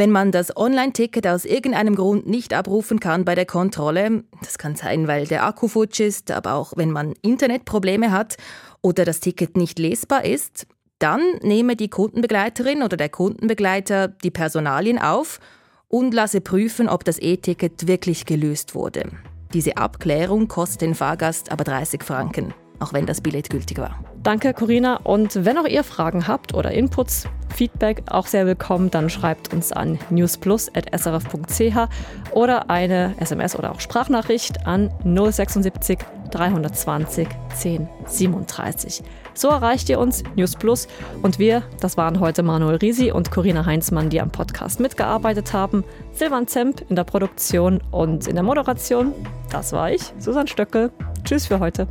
wenn 0.00 0.10
man 0.10 0.32
das 0.32 0.56
Online-Ticket 0.56 1.26
aus 1.26 1.44
irgendeinem 1.44 1.94
Grund 1.94 2.26
nicht 2.26 2.54
abrufen 2.54 3.00
kann 3.00 3.26
bei 3.26 3.34
der 3.34 3.44
Kontrolle, 3.44 4.24
das 4.42 4.56
kann 4.56 4.74
sein, 4.74 5.06
weil 5.06 5.26
der 5.26 5.44
Akku 5.44 5.68
futsch 5.68 6.00
ist, 6.00 6.30
aber 6.30 6.54
auch 6.54 6.72
wenn 6.74 6.90
man 6.90 7.12
Internetprobleme 7.20 8.10
hat 8.10 8.38
oder 8.80 9.04
das 9.04 9.20
Ticket 9.20 9.58
nicht 9.58 9.78
lesbar 9.78 10.24
ist, 10.24 10.66
dann 11.00 11.20
nehme 11.42 11.76
die 11.76 11.90
Kundenbegleiterin 11.90 12.82
oder 12.82 12.96
der 12.96 13.10
Kundenbegleiter 13.10 14.08
die 14.08 14.30
Personalien 14.30 14.98
auf 14.98 15.38
und 15.88 16.14
lasse 16.14 16.40
prüfen, 16.40 16.88
ob 16.88 17.04
das 17.04 17.18
E-Ticket 17.18 17.86
wirklich 17.86 18.24
gelöst 18.24 18.74
wurde. 18.74 19.10
Diese 19.52 19.76
Abklärung 19.76 20.48
kostet 20.48 20.80
den 20.80 20.94
Fahrgast 20.94 21.52
aber 21.52 21.64
30 21.64 22.02
Franken 22.02 22.54
auch 22.80 22.94
wenn 22.94 23.06
das 23.06 23.20
Billett 23.20 23.50
gültig 23.50 23.78
war. 23.78 24.02
Danke, 24.22 24.54
Corinna. 24.54 24.96
Und 24.96 25.44
wenn 25.44 25.58
auch 25.58 25.66
ihr 25.66 25.84
Fragen 25.84 26.26
habt 26.26 26.54
oder 26.54 26.72
Inputs, 26.72 27.26
Feedback 27.52 28.02
auch 28.08 28.26
sehr 28.26 28.46
willkommen, 28.46 28.90
dann 28.90 29.10
schreibt 29.10 29.52
uns 29.52 29.72
an 29.72 29.98
newsplus.srf.ch 30.10 31.88
oder 32.32 32.70
eine 32.70 33.14
SMS 33.18 33.56
oder 33.56 33.72
auch 33.72 33.80
Sprachnachricht 33.80 34.66
an 34.66 34.90
076 35.04 35.98
320 36.30 37.28
1037. 37.50 39.02
So 39.34 39.48
erreicht 39.48 39.88
ihr 39.88 39.98
uns, 39.98 40.22
News 40.36 40.56
Plus. 40.56 40.88
Und 41.22 41.38
wir, 41.38 41.62
das 41.80 41.96
waren 41.96 42.20
heute 42.20 42.42
Manuel 42.42 42.76
Risi 42.76 43.10
und 43.10 43.30
Corinna 43.30 43.66
Heinzmann, 43.66 44.10
die 44.10 44.20
am 44.20 44.30
Podcast 44.30 44.80
mitgearbeitet 44.80 45.52
haben. 45.52 45.84
Silvan 46.12 46.46
Zemp 46.46 46.84
in 46.88 46.96
der 46.96 47.04
Produktion 47.04 47.80
und 47.90 48.26
in 48.26 48.34
der 48.34 48.44
Moderation. 48.44 49.12
Das 49.50 49.72
war 49.72 49.90
ich, 49.90 50.02
Susanne 50.18 50.48
Stöckel. 50.48 50.90
Tschüss 51.24 51.46
für 51.46 51.60
heute. 51.60 51.88